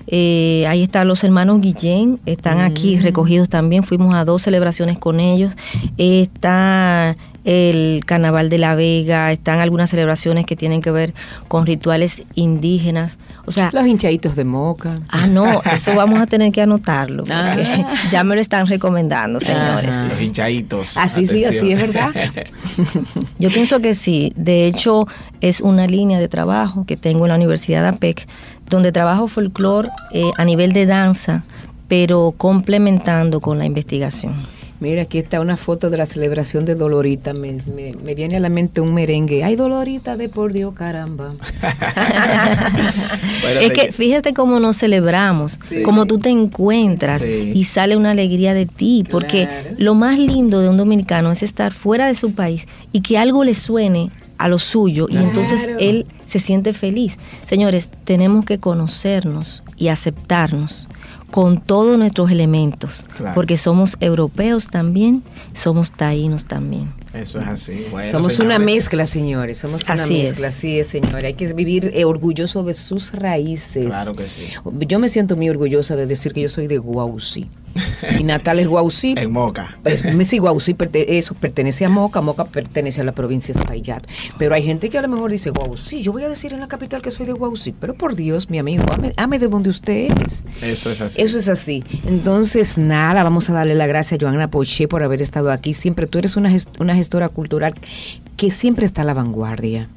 Eh, 0.07 0.65
ahí 0.67 0.83
están 0.83 1.07
los 1.07 1.23
hermanos 1.23 1.59
Guillén, 1.61 2.19
están 2.25 2.59
aquí 2.59 2.97
recogidos 2.97 3.49
también. 3.49 3.83
Fuimos 3.83 4.13
a 4.13 4.25
dos 4.25 4.41
celebraciones 4.43 4.99
con 4.99 5.19
ellos. 5.19 5.53
Está 5.97 7.15
el 7.43 8.03
Carnaval 8.05 8.49
de 8.49 8.57
la 8.59 8.75
Vega, 8.75 9.31
están 9.31 9.59
algunas 9.59 9.89
celebraciones 9.89 10.45
que 10.45 10.55
tienen 10.55 10.81
que 10.81 10.91
ver 10.91 11.13
con 11.47 11.65
rituales 11.65 12.23
indígenas. 12.35 13.17
O 13.45 13.51
sea, 13.51 13.69
Los 13.73 13.87
hinchaditos 13.87 14.35
de 14.35 14.43
moca. 14.43 14.99
ah, 15.09 15.25
no, 15.27 15.61
eso 15.73 15.95
vamos 15.95 16.21
a 16.21 16.27
tener 16.27 16.51
que 16.51 16.61
anotarlo, 16.61 17.23
porque 17.23 17.33
Ah. 17.33 17.93
ya 18.09 18.23
me 18.23 18.35
lo 18.35 18.41
están 18.41 18.67
recomendando, 18.67 19.39
señores. 19.39 19.95
Ajá. 19.95 20.07
Los 20.07 20.21
hinchaditos. 20.21 20.97
Así 20.97 21.25
sí, 21.25 21.43
así 21.45 21.71
es 21.71 21.81
verdad. 21.81 22.11
Yo 23.39 23.49
pienso 23.49 23.79
que 23.79 23.95
sí. 23.95 24.33
De 24.35 24.65
hecho, 24.67 25.07
es 25.41 25.61
una 25.61 25.87
línea 25.87 26.19
de 26.19 26.27
trabajo 26.27 26.85
que 26.85 26.97
tengo 26.97 27.25
en 27.25 27.29
la 27.29 27.35
Universidad 27.35 27.81
de 27.81 27.89
APEC, 27.89 28.27
donde 28.69 28.91
trabajo 28.91 29.27
folclore 29.27 29.89
eh, 30.11 30.31
a 30.37 30.45
nivel 30.45 30.73
de 30.73 30.85
danza, 30.85 31.43
pero 31.87 32.33
complementando 32.37 33.41
con 33.41 33.57
la 33.57 33.65
investigación. 33.65 34.33
Mira, 34.81 35.03
aquí 35.03 35.19
está 35.19 35.39
una 35.39 35.55
foto 35.57 35.89
de 35.91 35.97
la 35.97 36.05
celebración 36.07 36.65
de 36.65 36.73
Dolorita. 36.75 37.33
Me, 37.33 37.53
me- 37.73 37.93
me 38.03 38.15
viene 38.15 38.35
a 38.37 38.39
la 38.39 38.49
mente 38.49 38.81
un 38.81 38.93
merengue. 38.95 39.43
Ay, 39.43 39.55
Dolorita 39.55 40.17
de 40.17 40.27
por 40.27 40.51
Dios, 40.51 40.73
caramba. 40.73 41.33
Bueno, 43.41 43.59
es 43.59 43.71
que 43.73 43.91
fíjate 43.91 44.33
cómo 44.33 44.59
nos 44.59 44.77
celebramos, 44.77 45.59
Sí. 45.69 45.83
cómo 45.83 46.05
tú 46.05 46.17
te 46.17 46.29
encuentras 46.29 47.21
Sí. 47.21 47.51
y 47.53 47.63
sale 47.63 47.95
una 47.95 48.11
alegría 48.11 48.53
de 48.53 48.65
ti, 48.65 49.03
porque 49.09 49.47
Claro. 49.47 49.69
lo 49.77 49.93
más 49.95 50.19
lindo 50.19 50.61
de 50.61 50.69
un 50.69 50.77
dominicano 50.77 51.31
es 51.31 51.43
estar 51.43 51.73
fuera 51.73 52.07
de 52.07 52.15
su 52.15 52.33
país 52.33 52.67
y 52.91 53.01
que 53.01 53.17
algo 53.17 53.43
le 53.43 53.53
suene 53.55 54.09
a 54.37 54.47
lo 54.47 54.57
suyo 54.59 55.07
y 55.09 55.17
entonces 55.17 55.67
él 55.79 56.05
se 56.25 56.39
siente 56.39 56.73
feliz. 56.73 57.17
Señores, 57.45 57.89
tenemos 58.05 58.45
que 58.45 58.57
conocernos 58.59 59.63
y 59.77 59.89
aceptarnos 59.89 60.87
con 61.31 61.59
todos 61.61 61.97
nuestros 61.97 62.29
elementos, 62.31 63.05
Claro. 63.17 63.33
porque 63.35 63.57
somos 63.57 63.97
europeos 63.99 64.67
también, 64.67 65.23
somos 65.53 65.91
taínos 65.91 66.45
también. 66.45 66.93
Eso 67.13 67.39
es 67.39 67.47
así. 67.47 67.85
Bueno, 67.91 68.09
Somos 68.09 68.39
una 68.39 68.57
mezcla, 68.57 69.05
señores. 69.05 69.57
Somos 69.57 69.83
una 69.83 69.95
Así 69.95 70.13
mezcla. 70.23 70.47
es. 70.47 70.57
Así 70.57 70.79
es, 70.79 70.87
señora. 70.87 71.27
Hay 71.27 71.33
que 71.33 71.51
vivir 71.53 71.91
eh, 71.93 72.05
orgulloso 72.05 72.63
de 72.63 72.73
sus 72.73 73.11
raíces. 73.13 73.85
Claro 73.87 74.15
que 74.15 74.27
sí. 74.27 74.43
Yo 74.87 74.97
me 74.99 75.09
siento 75.09 75.35
muy 75.35 75.49
orgullosa 75.49 75.97
de 75.97 76.05
decir 76.05 76.31
que 76.31 76.41
yo 76.41 76.47
soy 76.49 76.67
de 76.67 76.77
Guausí. 76.77 77.49
Mi 78.17 78.23
natal 78.23 78.59
es 78.59 78.67
Guausí. 78.67 79.15
En 79.17 79.31
Moca. 79.31 79.77
Pues, 79.83 80.03
me 80.15 80.25
sí, 80.25 80.37
Guausí, 80.37 80.73
perte- 80.73 81.05
eso 81.07 81.33
pertenece 81.35 81.85
a 81.85 81.89
Moca, 81.89 82.21
Moca 82.21 82.45
pertenece 82.45 83.01
a 83.01 83.03
la 83.03 83.11
provincia 83.11 83.53
de 83.53 83.59
Espaillat. 83.61 84.05
Pero 84.37 84.55
hay 84.55 84.63
gente 84.63 84.89
que 84.89 84.97
a 84.97 85.01
lo 85.01 85.07
mejor 85.07 85.31
dice, 85.31 85.49
Guausí, 85.51 86.01
yo 86.01 86.11
voy 86.11 86.23
a 86.23 86.29
decir 86.29 86.53
en 86.53 86.59
la 86.59 86.67
capital 86.67 87.01
que 87.01 87.11
soy 87.11 87.25
de 87.25 87.33
Guausí. 87.33 87.73
Pero 87.79 87.93
por 87.93 88.15
Dios, 88.15 88.49
mi 88.49 88.59
amigo, 88.59 88.83
ame, 88.93 89.13
ame 89.17 89.39
de 89.39 89.47
donde 89.47 89.69
usted 89.69 90.11
es. 90.25 90.43
Eso 90.61 90.91
es 90.91 91.01
así. 91.01 91.21
Eso 91.21 91.37
es 91.37 91.47
así. 91.49 91.83
Entonces, 92.05 92.77
nada, 92.77 93.23
vamos 93.23 93.49
a 93.49 93.53
darle 93.53 93.75
la 93.75 93.87
gracia 93.87 94.17
a 94.17 94.19
Joana 94.19 94.49
Poche 94.49 94.87
por 94.87 95.03
haber 95.03 95.21
estado 95.21 95.51
aquí. 95.51 95.73
Siempre 95.73 96.07
tú 96.07 96.17
eres 96.19 96.35
una, 96.35 96.49
gest- 96.51 96.79
una 96.79 96.95
gestora 96.95 97.29
cultural 97.29 97.73
que 98.37 98.51
siempre 98.51 98.85
está 98.85 99.03
a 99.03 99.05
la 99.05 99.13
vanguardia. 99.13 99.87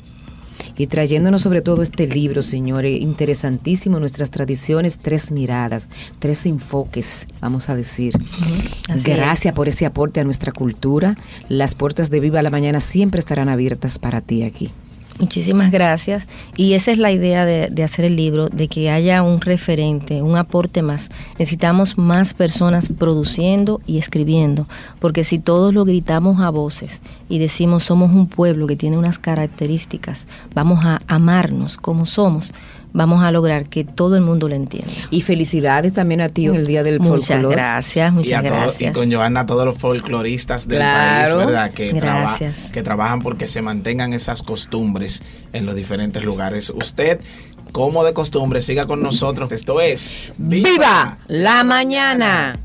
Y 0.77 0.87
trayéndonos 0.89 1.43
sobre 1.43 1.63
todo 1.63 1.83
este 1.83 2.07
libro, 2.07 2.43
señores, 2.43 3.01
interesantísimo, 3.01 4.01
nuestras 4.01 4.31
tradiciones, 4.31 4.99
tres 4.99 5.31
miradas, 5.31 5.89
tres 6.19 6.47
enfoques, 6.47 7.27
vamos 7.41 7.69
a 7.69 7.77
decir. 7.77 8.15
Gracias 8.89 9.53
es. 9.53 9.53
por 9.53 9.69
ese 9.69 9.87
aporte 9.87 10.21
a 10.21 10.25
nuestra 10.25 10.53
cultura. 10.53 11.17
Las 11.49 11.75
puertas 11.75 12.11
de 12.11 12.21
Viva 12.21 12.43
la 12.43 12.51
Mañana 12.51 12.81
siempre 12.81 13.19
estarán 13.19 13.49
abiertas 13.49 13.99
para 13.99 14.21
ti 14.21 14.43
aquí. 14.43 14.73
Muchísimas 15.19 15.71
gracias. 15.71 16.27
Y 16.57 16.73
esa 16.73 16.91
es 16.91 16.99
la 16.99 17.13
idea 17.13 17.45
de, 17.45 17.69
de, 17.71 17.85
hacer 17.85 18.05
el 18.05 18.17
libro, 18.17 18.49
de 18.49 18.67
que 18.67 18.91
haya 18.91 19.23
un 19.23 19.41
referente, 19.41 20.23
un 20.23 20.37
aporte 20.37 20.83
más. 20.83 21.09
Necesitamos 21.39 21.97
más 21.97 22.35
personas 22.35 22.89
produciendo 22.89 23.81
y 23.87 23.99
escribiendo, 23.99 24.67
porque 24.99 25.23
si 25.23 25.39
todos 25.39 25.73
lo 25.73 25.85
gritamos 25.85 26.41
a 26.41 26.51
voces 26.51 27.01
y 27.29 27.39
decimos 27.39 27.85
somos 27.85 28.13
un 28.13 28.27
pueblo 28.27 28.67
que 28.67 28.77
tiene 28.77 28.99
unas 28.99 29.21
características, 29.21 30.27
vamos 30.53 30.85
a 30.85 31.01
amarnos 31.07 31.77
como 31.77 32.07
somos, 32.07 32.53
vamos 32.95 33.23
a 33.23 33.31
lograr 33.31 33.69
que 33.69 33.85
todo 33.85 34.17
el 34.17 34.23
mundo 34.23 34.49
lo 34.49 34.55
entienda. 34.55 34.91
Y 35.11 35.21
felicidades 35.21 35.93
también 35.93 36.23
a 36.23 36.31
ti 36.31 36.47
en 36.47 36.55
el 36.55 36.65
Día 36.65 36.83
del 36.83 37.01
Muchas 37.01 37.29
Folclor. 37.29 37.53
gracias, 37.53 38.13
muchas 38.13 38.31
y, 38.31 38.33
a 38.35 38.43
todo- 38.43 38.51
gracias. 38.63 38.91
y 38.91 38.95
con 38.95 39.13
Joana 39.13 39.41
a 39.41 39.47
todos 39.47 39.67
los 39.67 39.77
folcloristas 39.77 40.67
del 40.67 40.79
Claro. 40.79 41.33
país, 41.35 41.47
¿verdad? 41.47 41.71
Que, 41.73 41.93
traba- 41.93 42.39
que 42.73 42.83
trabajan 42.83 43.21
porque 43.21 43.49
se 43.49 43.61
mantengan 43.61 44.15
esas 44.15 44.43
costumbres 44.43 45.23
en 45.53 45.67
los 45.67 45.75
diferentes 45.75 46.25
lugares. 46.25 46.71
Usted, 46.71 47.21
como 47.73 48.05
de 48.05 48.15
costumbre, 48.15 48.63
siga 48.63 48.87
con 48.87 49.03
nosotros. 49.03 49.51
Esto 49.53 49.81
es 49.81 50.11
¡Viva 50.39 51.19
la 51.27 51.65
mañana! 51.65 52.59